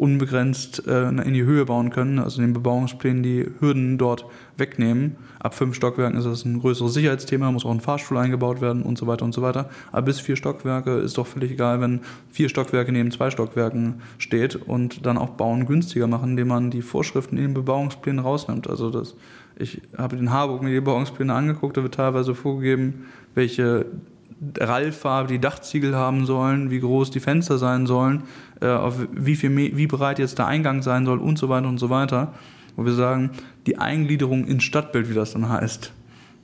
unbegrenzt 0.00 0.86
äh, 0.86 1.08
in 1.08 1.34
die 1.34 1.44
Höhe 1.44 1.66
bauen 1.66 1.90
können, 1.90 2.18
also 2.18 2.40
in 2.40 2.48
den 2.48 2.54
Bebauungsplänen 2.54 3.22
die 3.22 3.46
Hürden 3.60 3.98
dort 3.98 4.24
wegnehmen. 4.56 5.16
Ab 5.38 5.54
fünf 5.54 5.74
Stockwerken 5.74 6.18
ist 6.18 6.24
das 6.24 6.46
ein 6.46 6.58
größeres 6.58 6.94
Sicherheitsthema, 6.94 7.52
muss 7.52 7.66
auch 7.66 7.70
ein 7.70 7.80
Fahrstuhl 7.80 8.16
eingebaut 8.16 8.62
werden 8.62 8.82
und 8.82 8.96
so 8.96 9.06
weiter 9.06 9.26
und 9.26 9.34
so 9.34 9.42
weiter. 9.42 9.68
Aber 9.92 10.02
bis 10.06 10.18
vier 10.18 10.36
Stockwerke 10.36 10.92
ist 10.92 11.18
doch 11.18 11.26
völlig 11.26 11.50
egal, 11.50 11.82
wenn 11.82 12.00
vier 12.30 12.48
Stockwerke 12.48 12.92
neben 12.92 13.10
zwei 13.10 13.30
Stockwerken 13.30 14.00
steht 14.16 14.56
und 14.56 15.04
dann 15.04 15.18
auch 15.18 15.30
Bauen 15.30 15.66
günstiger 15.66 16.06
machen, 16.06 16.30
indem 16.30 16.48
man 16.48 16.70
die 16.70 16.80
Vorschriften 16.80 17.36
in 17.36 17.42
den 17.42 17.54
Bebauungsplänen 17.54 18.20
rausnimmt. 18.20 18.70
Also 18.70 18.88
das, 18.88 19.16
ich 19.58 19.82
habe 19.98 20.16
den 20.16 20.30
Harburg 20.30 20.62
mir 20.62 20.70
die 20.70 20.76
Bebauungspläne 20.76 21.34
angeguckt, 21.34 21.76
da 21.76 21.82
wird 21.82 21.94
teilweise 21.94 22.34
vorgegeben, 22.34 23.04
welche 23.34 23.84
Rallfarbe 24.58 25.28
die 25.28 25.38
Dachziegel 25.38 25.94
haben 25.94 26.24
sollen, 26.24 26.70
wie 26.70 26.80
groß 26.80 27.10
die 27.10 27.20
Fenster 27.20 27.58
sein 27.58 27.86
sollen, 27.86 28.22
äh, 28.60 28.68
auf 28.68 28.96
wie, 29.12 29.36
viel, 29.36 29.54
wie 29.56 29.86
breit 29.86 30.18
jetzt 30.18 30.38
der 30.38 30.46
Eingang 30.46 30.82
sein 30.82 31.06
soll 31.06 31.18
und 31.18 31.38
so 31.38 31.48
weiter 31.48 31.68
und 31.68 31.78
so 31.78 31.90
weiter. 31.90 32.34
Wo 32.76 32.84
wir 32.84 32.92
sagen, 32.92 33.30
die 33.66 33.78
Eingliederung 33.78 34.46
ins 34.46 34.64
Stadtbild, 34.64 35.10
wie 35.10 35.14
das 35.14 35.32
dann 35.32 35.48
heißt, 35.48 35.92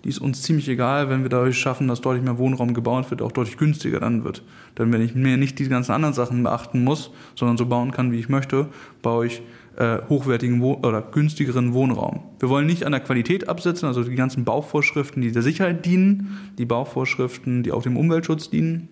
die 0.05 0.11
ist 0.11 0.19
uns 0.19 0.43
ziemlich 0.43 0.69
egal, 0.69 1.09
wenn 1.11 1.23
wir 1.23 1.29
dadurch 1.29 1.59
schaffen, 1.59 1.89
dass 1.89 2.01
deutlich 2.01 2.23
mehr 2.23 2.39
Wohnraum 2.39 2.75
gebaut 2.75 3.11
wird, 3.11 3.23
auch 3.23 3.33
deutlich 3.33 3.57
günstiger 3.57 3.99
dann 3.99 4.23
wird. 4.23 4.43
Denn 4.79 4.93
wenn 4.93 5.01
ich 5.01 5.15
mir 5.15 5.37
nicht 5.37 5.59
die 5.59 5.69
ganzen 5.69 5.93
anderen 5.93 6.15
Sachen 6.15 6.43
beachten 6.43 6.85
muss, 6.85 7.11
sondern 7.35 7.57
so 7.57 7.67
bauen 7.67 7.91
kann, 7.91 8.13
wie 8.13 8.19
ich 8.21 8.29
möchte, 8.29 8.69
baue 9.03 9.27
ich 9.27 9.43
äh, 9.77 9.99
hochwertigen 10.09 10.61
Wohn 10.61 10.85
oder 10.85 11.03
günstigeren 11.03 11.75
Wohnraum. 11.75 12.21
Wir 12.39 12.49
wollen 12.49 12.67
nicht 12.67 12.85
an 12.85 12.93
der 12.93 13.01
Qualität 13.01 13.49
absetzen, 13.49 13.87
also 13.87 14.05
die 14.05 14.15
ganzen 14.15 14.45
Bauvorschriften, 14.45 15.23
die 15.23 15.33
der 15.33 15.43
Sicherheit 15.43 15.85
dienen, 15.85 16.39
die 16.57 16.67
Bauvorschriften, 16.67 17.63
die 17.63 17.73
auch 17.73 17.83
dem 17.83 17.97
Umweltschutz 17.97 18.49
dienen, 18.49 18.89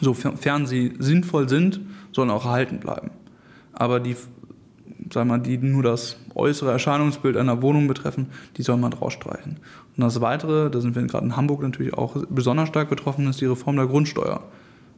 sofern 0.00 0.66
sie 0.66 0.92
sinnvoll 0.98 1.48
sind, 1.48 1.80
sollen 2.14 2.30
auch 2.30 2.44
erhalten 2.44 2.78
bleiben. 2.78 3.10
Aber 3.72 4.00
die, 4.00 4.16
sagen 5.12 5.28
wir, 5.30 5.38
die 5.38 5.58
nur 5.58 5.82
das 5.82 6.16
äußere 6.34 6.70
Erscheinungsbild 6.70 7.36
einer 7.36 7.62
Wohnung 7.62 7.88
betreffen, 7.88 8.28
die 8.56 8.62
soll 8.62 8.76
man 8.76 8.92
rausstreichen. 8.92 9.58
Und 9.96 10.02
das 10.02 10.20
Weitere, 10.20 10.70
da 10.70 10.80
sind 10.80 10.94
wir 10.94 11.02
gerade 11.02 11.26
in 11.26 11.36
Hamburg 11.36 11.62
natürlich 11.62 11.94
auch 11.94 12.16
besonders 12.28 12.68
stark 12.68 12.88
betroffen, 12.88 13.28
ist 13.28 13.40
die 13.40 13.46
Reform 13.46 13.76
der 13.76 13.86
Grundsteuer. 13.86 14.42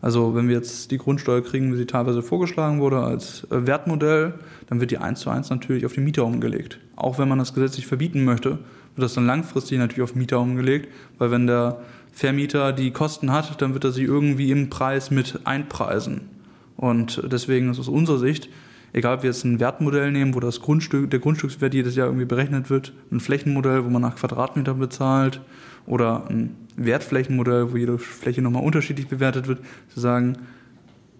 Also 0.02 0.34
wenn 0.34 0.48
wir 0.48 0.56
jetzt 0.56 0.90
die 0.90 0.98
Grundsteuer 0.98 1.42
kriegen, 1.42 1.72
wie 1.72 1.76
sie 1.76 1.86
teilweise 1.86 2.22
vorgeschlagen 2.22 2.80
wurde 2.80 3.00
als 3.00 3.44
äh, 3.50 3.66
Wertmodell, 3.66 4.34
dann 4.68 4.80
wird 4.80 4.90
die 4.90 4.98
eins 4.98 5.20
zu 5.20 5.30
eins 5.30 5.50
natürlich 5.50 5.86
auf 5.86 5.94
die 5.94 6.00
Mieter 6.00 6.24
umgelegt. 6.24 6.78
Auch 6.96 7.18
wenn 7.18 7.28
man 7.28 7.38
das 7.38 7.54
gesetzlich 7.54 7.86
verbieten 7.86 8.24
möchte, 8.24 8.50
wird 8.50 9.04
das 9.04 9.14
dann 9.14 9.26
langfristig 9.26 9.78
natürlich 9.78 10.02
auf 10.02 10.14
Mieter 10.14 10.40
umgelegt, 10.40 10.88
weil 11.18 11.30
wenn 11.30 11.46
der 11.46 11.80
Vermieter 12.12 12.72
die 12.72 12.92
Kosten 12.92 13.32
hat, 13.32 13.60
dann 13.60 13.74
wird 13.74 13.84
er 13.84 13.92
sie 13.92 14.04
irgendwie 14.04 14.50
im 14.50 14.70
Preis 14.70 15.10
mit 15.10 15.40
einpreisen. 15.44 16.35
Und 16.76 17.22
deswegen 17.30 17.70
ist 17.70 17.78
aus 17.78 17.88
unserer 17.88 18.18
Sicht, 18.18 18.48
egal 18.92 19.16
ob 19.16 19.22
wir 19.22 19.30
jetzt 19.30 19.44
ein 19.44 19.60
Wertmodell 19.60 20.12
nehmen, 20.12 20.34
wo 20.34 20.40
das 20.40 20.60
Grundstück, 20.60 21.10
der 21.10 21.20
Grundstückswert 21.20 21.74
jedes 21.74 21.96
Jahr 21.96 22.06
irgendwie 22.06 22.26
berechnet 22.26 22.70
wird, 22.70 22.92
ein 23.10 23.20
Flächenmodell, 23.20 23.84
wo 23.84 23.88
man 23.88 24.02
nach 24.02 24.16
Quadratmeter 24.16 24.74
bezahlt, 24.74 25.40
oder 25.86 26.28
ein 26.28 26.56
Wertflächenmodell, 26.76 27.72
wo 27.72 27.76
jede 27.76 27.98
Fläche 27.98 28.42
nochmal 28.42 28.64
unterschiedlich 28.64 29.08
bewertet 29.08 29.46
wird, 29.46 29.60
zu 29.94 30.00
sagen, 30.00 30.36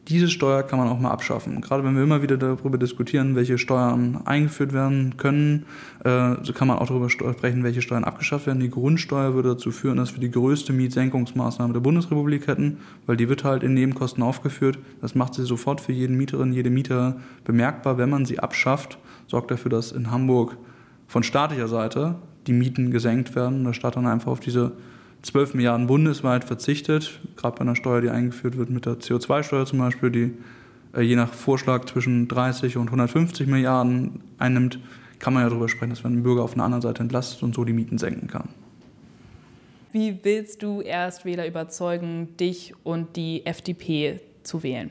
diese 0.09 0.29
Steuer 0.29 0.63
kann 0.63 0.79
man 0.79 0.89
auch 0.89 1.01
mal 1.01 1.11
abschaffen. 1.11 1.61
Gerade 1.61 1.83
wenn 1.83 1.97
wir 1.97 2.03
immer 2.03 2.23
wieder 2.23 2.37
darüber 2.37 2.79
diskutieren, 2.79 3.35
welche 3.35 3.59
Steuern 3.59 4.21
eingeführt 4.25 4.73
werden 4.73 5.17
können, 5.17 5.67
äh, 6.05 6.37
so 6.43 6.53
kann 6.53 6.69
man 6.69 6.79
auch 6.79 6.87
darüber 6.87 7.11
sprechen, 7.11 7.65
welche 7.65 7.83
Steuern 7.83 8.05
abgeschafft 8.05 8.47
werden. 8.47 8.61
Die 8.61 8.71
Grundsteuer 8.71 9.35
würde 9.35 9.51
dazu 9.51 9.73
führen, 9.73 9.97
dass 9.97 10.15
wir 10.15 10.21
die 10.21 10.31
größte 10.31 10.73
Mietsenkungsmaßnahme 10.73 11.73
der 11.73 11.81
Bundesrepublik 11.81 12.47
hätten, 12.47 12.79
weil 13.07 13.17
die 13.17 13.29
wird 13.29 13.43
halt 13.43 13.65
in 13.65 13.75
Nebenkosten 13.75 14.23
aufgeführt. 14.23 14.79
Das 15.01 15.17
macht 15.17 15.35
sie 15.35 15.45
sofort 15.45 15.81
für 15.81 15.93
jeden 15.93 16.17
Mieterin, 16.17 16.53
jede 16.53 16.71
Mieter 16.71 17.17
bemerkbar. 17.45 17.99
Wenn 17.99 18.11
man 18.11 18.27
sie 18.27 18.39
abschafft, 18.39 18.99
sorgt 19.27 19.51
dafür, 19.51 19.71
dass 19.71 19.91
in 19.91 20.13
Hamburg 20.13 20.57
von 21.09 21.25
staatlicher 21.25 21.69
Seite 21.69 22.17
die 22.47 22.53
Mieten 22.53 22.93
gesenkt 22.93 23.35
werden. 23.35 23.65
Der 23.65 23.73
Staat 23.73 23.97
dann 23.97 24.07
einfach 24.07 24.31
auf 24.31 24.41
diese 24.41 24.73
12 25.23 25.55
Milliarden 25.55 25.87
bundesweit 25.87 26.45
verzichtet, 26.45 27.21
gerade 27.37 27.57
bei 27.57 27.63
einer 27.63 27.77
Steuer, 27.77 28.01
die 28.01 28.11
eingeführt 28.11 28.57
wird 28.57 28.71
mit 28.71 28.87
der 28.87 28.95
CO2-Steuer 28.95 29.67
zum 29.67 29.79
Beispiel, 29.81 30.11
die 30.11 30.33
äh, 30.97 31.03
je 31.03 31.17
nach 31.17 31.33
Vorschlag 31.33 31.85
zwischen 31.87 32.29
30 32.29 32.77
und 32.77 32.87
150 32.87 33.47
Milliarden 33.47 34.21
einnimmt, 34.39 34.79
kann 35.19 35.35
man 35.35 35.43
ja 35.43 35.49
darüber 35.49 35.69
sprechen, 35.69 35.91
dass 35.91 36.03
man 36.05 36.15
den 36.15 36.23
Bürger 36.23 36.43
auf 36.43 36.55
einer 36.55 36.65
anderen 36.65 36.83
Seite 36.83 37.03
entlastet 37.03 37.43
und 37.43 37.55
so 37.55 37.65
die 37.65 37.73
Mieten 37.73 37.99
senken 37.99 38.29
kann. 38.29 38.49
Wie 39.93 40.19
willst 40.23 40.63
du 40.63 40.83
Erstwähler 40.83 41.47
überzeugen, 41.47 42.37
dich 42.39 42.75
und 42.85 43.17
die 43.17 43.47
FDP 43.47 44.21
zu 44.43 44.63
wählen? 44.63 44.91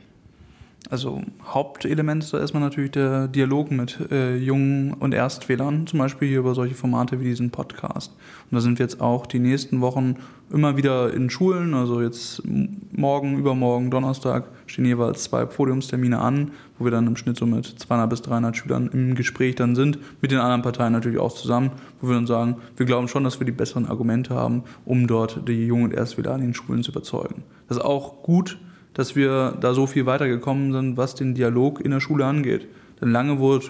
Also 0.90 1.24
Hauptelement 1.44 2.24
ist 2.24 2.34
da 2.34 2.40
erstmal 2.40 2.62
natürlich 2.62 2.92
der 2.92 3.28
Dialog 3.28 3.72
mit 3.72 4.00
äh, 4.12 4.36
Jungen 4.38 4.94
und 4.94 5.14
Erstwählern, 5.14 5.88
zum 5.88 6.00
Beispiel 6.00 6.28
hier 6.28 6.40
über 6.40 6.54
solche 6.54 6.76
Formate 6.76 7.20
wie 7.20 7.26
diesen 7.26 7.50
Podcast. 7.50 8.12
Und 8.52 8.56
da 8.56 8.62
sind 8.62 8.78
wir 8.78 8.86
jetzt 8.86 9.02
auch 9.02 9.26
die 9.26 9.40
nächsten 9.40 9.82
Wochen 9.82 10.18
immer 10.52 10.78
wieder 10.78 11.12
in 11.14 11.30
Schulen, 11.30 11.74
also 11.74 12.02
jetzt 12.02 12.44
morgen, 12.92 13.38
übermorgen, 13.40 13.90
Donnerstag 13.90 14.46
stehen 14.68 14.86
jeweils 14.86 15.24
zwei 15.24 15.46
Podiumstermine 15.46 16.20
an, 16.20 16.52
wo 16.78 16.86
wir 16.86 16.92
dann 16.92 17.08
im 17.08 17.16
Schnitt 17.16 17.38
so 17.38 17.48
mit 17.48 17.66
200 17.66 18.10
bis 18.10 18.22
300 18.22 18.56
Schülern 18.56 18.90
im 18.94 19.16
Gespräch 19.16 19.56
dann 19.56 19.76
sind, 19.76 19.98
mit 20.22 20.32
den 20.32 20.40
anderen 20.40 20.62
Parteien 20.62 20.94
natürlich 20.94 21.20
auch 21.20 21.34
zusammen, 21.34 21.72
wo 22.00 22.08
wir 22.10 22.16
dann 22.16 22.28
sagen, 22.28 22.58
wir 22.78 22.86
glauben 22.86 23.08
schon, 23.08 23.24
dass 23.24 23.40
wir 23.40 23.46
die 23.46 23.52
besseren 23.52 23.88
Argumente 23.88 24.36
haben, 24.36 24.64
um 24.86 25.08
dort 25.08 25.48
die 25.48 25.66
Jungen 25.66 25.86
und 25.86 25.94
Erstwähler 25.94 26.34
an 26.34 26.42
den 26.42 26.54
Schulen 26.54 26.84
zu 26.84 26.92
überzeugen. 26.92 27.44
Das 27.68 27.78
ist 27.78 27.84
auch 27.84 28.22
gut, 28.22 28.60
dass 28.96 29.16
wir 29.16 29.56
da 29.60 29.74
so 29.74 29.86
viel 29.86 30.08
weitergekommen 30.08 30.74
sind, 30.74 30.98
was 30.98 31.14
den 31.14 31.36
Dialog 31.36 31.80
in 31.82 31.92
der 31.92 32.00
Schule 32.00 32.26
angeht. 32.26 32.68
Denn 33.00 33.12
lange 33.12 33.38
wurde 33.38 33.68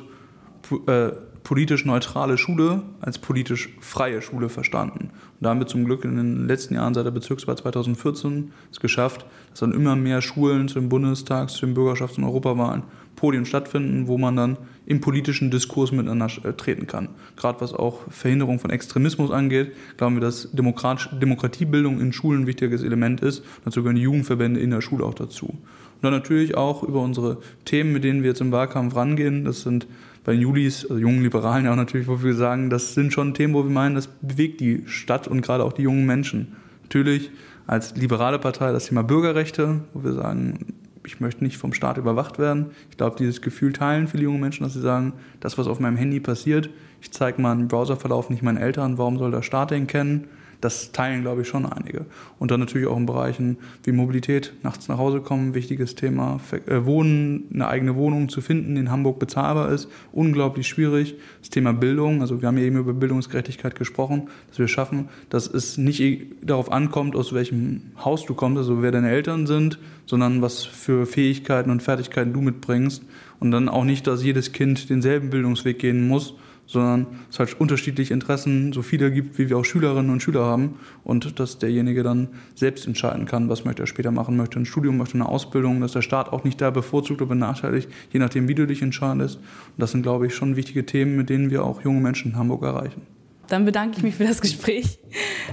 äh, 0.87 1.11
politisch 1.43 1.85
neutrale 1.85 2.37
Schule 2.37 2.83
als 3.01 3.17
politisch 3.17 3.69
freie 3.79 4.21
Schule 4.21 4.49
verstanden. 4.49 5.09
Und 5.09 5.41
da 5.41 5.49
haben 5.49 5.59
wir 5.59 5.67
zum 5.67 5.85
Glück 5.85 6.05
in 6.05 6.15
den 6.15 6.47
letzten 6.47 6.75
Jahren 6.75 6.93
seit 6.93 7.05
der 7.05 7.11
Bezirkswahl 7.11 7.57
2014 7.57 8.51
es 8.71 8.79
geschafft, 8.79 9.25
dass 9.49 9.59
dann 9.59 9.73
immer 9.73 9.95
mehr 9.95 10.21
Schulen 10.21 10.67
zu 10.67 10.79
den 10.79 10.89
Bundestags-, 10.89 11.53
zu 11.53 11.65
den 11.65 11.75
Bürgerschafts- 11.75 12.17
und 12.17 12.23
Europawahlen 12.23 12.83
Podien 13.15 13.45
stattfinden, 13.45 14.07
wo 14.07 14.17
man 14.17 14.35
dann 14.35 14.57
im 14.85 15.01
politischen 15.01 15.51
Diskurs 15.51 15.91
miteinander 15.91 16.29
äh, 16.43 16.53
treten 16.53 16.87
kann. 16.87 17.09
Gerade 17.35 17.61
was 17.61 17.73
auch 17.73 18.01
Verhinderung 18.09 18.59
von 18.59 18.69
Extremismus 18.69 19.31
angeht, 19.31 19.71
glauben 19.97 20.15
wir, 20.15 20.21
dass 20.21 20.49
Demokratiebildung 20.51 21.99
in 21.99 22.13
Schulen 22.13 22.41
ein 22.41 22.47
wichtiges 22.47 22.83
Element 22.83 23.21
ist. 23.21 23.43
Dazu 23.63 23.81
gehören 23.81 23.95
die 23.95 24.03
Jugendverbände 24.03 24.59
in 24.59 24.71
der 24.71 24.81
Schule 24.81 25.05
auch 25.05 25.13
dazu. 25.13 25.47
Und 25.47 26.03
dann 26.03 26.11
natürlich 26.11 26.55
auch 26.55 26.83
über 26.83 27.01
unsere 27.01 27.37
Themen, 27.63 27.93
mit 27.93 28.03
denen 28.03 28.21
wir 28.21 28.29
jetzt 28.29 28.41
im 28.41 28.51
Wahlkampf 28.51 28.95
rangehen. 28.95 29.45
Das 29.45 29.61
sind 29.61 29.87
bei 30.23 30.33
den 30.33 30.41
Julis, 30.41 30.83
also 30.83 30.97
jungen 30.97 31.21
Liberalen 31.21 31.65
ja 31.65 31.71
auch 31.71 31.77
natürlich, 31.77 32.07
wo 32.07 32.21
wir 32.21 32.33
sagen, 32.33 32.69
das 32.69 32.93
sind 32.93 33.13
schon 33.13 33.33
Themen, 33.33 33.53
wo 33.53 33.63
wir 33.63 33.71
meinen, 33.71 33.95
das 33.95 34.07
bewegt 34.07 34.59
die 34.59 34.83
Stadt 34.87 35.27
und 35.27 35.41
gerade 35.41 35.63
auch 35.63 35.73
die 35.73 35.83
jungen 35.83 36.05
Menschen. 36.05 36.55
Natürlich 36.83 37.31
als 37.67 37.95
liberale 37.95 38.39
Partei 38.39 38.71
das 38.71 38.87
Thema 38.87 39.03
Bürgerrechte, 39.03 39.81
wo 39.93 40.03
wir 40.03 40.13
sagen, 40.13 40.73
ich 41.07 41.19
möchte 41.19 41.43
nicht 41.43 41.57
vom 41.57 41.73
Staat 41.73 41.97
überwacht 41.97 42.39
werden. 42.39 42.67
Ich 42.89 42.97
glaube, 42.97 43.17
dieses 43.17 43.41
Gefühl 43.41 43.73
teilen 43.73 44.07
viele 44.07 44.23
junge 44.23 44.39
Menschen, 44.39 44.63
dass 44.63 44.73
sie 44.73 44.81
sagen, 44.81 45.13
das, 45.39 45.57
was 45.57 45.67
auf 45.67 45.79
meinem 45.79 45.97
Handy 45.97 46.19
passiert, 46.19 46.69
ich 47.01 47.11
zeige 47.11 47.41
meinen 47.41 47.67
Browserverlauf 47.67 48.29
nicht 48.29 48.43
meinen 48.43 48.57
Eltern, 48.57 48.97
warum 48.97 49.17
soll 49.17 49.31
der 49.31 49.41
Staat 49.41 49.71
den 49.71 49.87
kennen? 49.87 50.27
Das 50.61 50.91
teilen, 50.91 51.21
glaube 51.21 51.41
ich, 51.41 51.47
schon 51.47 51.65
einige. 51.65 52.05
Und 52.39 52.51
dann 52.51 52.59
natürlich 52.59 52.87
auch 52.87 52.97
in 52.97 53.05
Bereichen 53.05 53.57
wie 53.83 53.91
Mobilität, 53.91 54.53
nachts 54.63 54.87
nach 54.87 54.97
Hause 54.97 55.21
kommen, 55.21 55.53
wichtiges 55.53 55.95
Thema. 55.95 56.39
Äh, 56.67 56.85
Wohnen, 56.85 57.45
eine 57.53 57.67
eigene 57.67 57.95
Wohnung 57.95 58.29
zu 58.29 58.41
finden, 58.41 58.77
in 58.77 58.91
Hamburg 58.91 59.19
bezahlbar 59.19 59.71
ist, 59.71 59.89
unglaublich 60.11 60.67
schwierig. 60.67 61.15
Das 61.39 61.49
Thema 61.49 61.73
Bildung, 61.73 62.21
also 62.21 62.41
wir 62.41 62.47
haben 62.47 62.57
ja 62.57 62.63
eben 62.63 62.77
über 62.77 62.93
Bildungsgerechtigkeit 62.93 63.75
gesprochen, 63.75 64.29
dass 64.47 64.59
wir 64.59 64.67
schaffen, 64.67 65.09
dass 65.29 65.47
es 65.47 65.77
nicht 65.77 66.25
darauf 66.41 66.71
ankommt, 66.71 67.15
aus 67.15 67.33
welchem 67.33 67.91
Haus 68.03 68.25
du 68.25 68.33
kommst, 68.33 68.57
also 68.57 68.81
wer 68.81 68.91
deine 68.91 69.09
Eltern 69.09 69.47
sind, 69.47 69.79
sondern 70.05 70.41
was 70.41 70.63
für 70.63 71.05
Fähigkeiten 71.05 71.69
und 71.69 71.83
Fertigkeiten 71.83 72.33
du 72.33 72.41
mitbringst. 72.41 73.03
Und 73.39 73.51
dann 73.51 73.69
auch 73.69 73.83
nicht, 73.83 74.07
dass 74.07 74.23
jedes 74.23 74.53
Kind 74.53 74.89
denselben 74.89 75.29
Bildungsweg 75.29 75.79
gehen 75.79 76.07
muss, 76.07 76.35
sondern 76.67 77.07
es 77.29 77.39
halt 77.39 77.59
unterschiedliche 77.59 78.13
Interessen, 78.13 78.73
so 78.73 78.81
viele 78.81 79.11
gibt, 79.11 79.37
wie 79.37 79.49
wir 79.49 79.57
auch 79.57 79.65
Schülerinnen 79.65 80.11
und 80.11 80.21
Schüler 80.21 80.45
haben 80.45 80.79
und 81.03 81.39
dass 81.39 81.59
derjenige 81.59 82.03
dann 82.03 82.29
selbst 82.55 82.87
entscheiden 82.87 83.25
kann, 83.25 83.49
was 83.49 83.65
möchte 83.65 83.83
er 83.83 83.87
später 83.87 84.11
machen, 84.11 84.35
möchte 84.35 84.59
ein 84.59 84.65
Studium, 84.65 84.97
möchte 84.97 85.15
eine 85.15 85.29
Ausbildung, 85.29 85.81
dass 85.81 85.93
der 85.93 86.01
Staat 86.01 86.31
auch 86.31 86.43
nicht 86.43 86.59
da 86.61 86.71
bevorzugt 86.71 87.21
oder 87.21 87.29
benachteiligt, 87.29 87.89
je 88.11 88.19
nachdem, 88.19 88.47
wie 88.47 88.55
du 88.55 88.65
dich 88.65 88.81
entscheidest. 88.81 89.37
Und 89.37 89.43
das 89.77 89.91
sind, 89.91 90.03
glaube 90.03 90.27
ich, 90.27 90.35
schon 90.35 90.55
wichtige 90.55 90.85
Themen, 90.85 91.15
mit 91.15 91.29
denen 91.29 91.51
wir 91.51 91.63
auch 91.63 91.83
junge 91.83 92.01
Menschen 92.01 92.31
in 92.31 92.37
Hamburg 92.37 92.63
erreichen. 92.63 93.01
Dann 93.47 93.65
bedanke 93.65 93.97
ich 93.97 94.03
mich 94.03 94.15
für 94.15 94.25
das 94.25 94.41
Gespräch. 94.41 94.99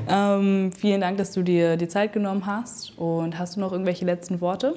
Ähm, 0.08 0.72
vielen 0.72 1.00
Dank, 1.00 1.18
dass 1.18 1.32
du 1.32 1.42
dir 1.42 1.76
die 1.76 1.88
Zeit 1.88 2.12
genommen 2.12 2.46
hast. 2.46 2.98
Und 2.98 3.38
hast 3.38 3.56
du 3.56 3.60
noch 3.60 3.72
irgendwelche 3.72 4.04
letzten 4.04 4.40
Worte? 4.40 4.74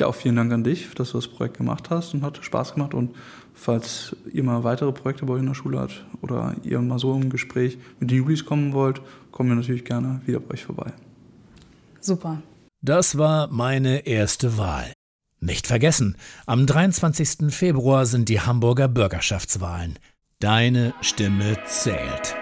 Ja, 0.00 0.06
auch 0.06 0.14
vielen 0.14 0.36
Dank 0.36 0.52
an 0.52 0.64
dich, 0.64 0.88
dass 0.94 1.12
du 1.12 1.18
das 1.18 1.28
Projekt 1.28 1.58
gemacht 1.58 1.90
hast 1.90 2.14
und 2.14 2.22
hat 2.22 2.38
Spaß 2.42 2.74
gemacht. 2.74 2.94
Und 2.94 3.14
falls 3.54 4.16
ihr 4.32 4.42
mal 4.42 4.64
weitere 4.64 4.92
Projekte 4.92 5.26
bei 5.26 5.34
euch 5.34 5.40
in 5.40 5.46
der 5.46 5.54
Schule 5.54 5.80
habt 5.80 6.04
oder 6.20 6.54
ihr 6.62 6.80
mal 6.80 6.98
so 6.98 7.14
im 7.14 7.30
Gespräch 7.30 7.78
mit 8.00 8.10
den 8.10 8.18
Julis 8.18 8.44
kommen 8.44 8.72
wollt, 8.72 9.00
kommen 9.30 9.50
wir 9.50 9.56
natürlich 9.56 9.84
gerne 9.84 10.20
wieder 10.26 10.40
bei 10.40 10.54
euch 10.54 10.64
vorbei. 10.64 10.92
Super. 12.00 12.42
Das 12.80 13.16
war 13.16 13.48
meine 13.48 14.06
erste 14.06 14.58
Wahl. 14.58 14.92
Nicht 15.40 15.66
vergessen, 15.66 16.16
am 16.46 16.66
23. 16.66 17.52
Februar 17.52 18.06
sind 18.06 18.28
die 18.28 18.40
Hamburger 18.40 18.88
Bürgerschaftswahlen. 18.88 19.98
Deine 20.38 20.94
Stimme 21.00 21.56
zählt. 21.66 22.41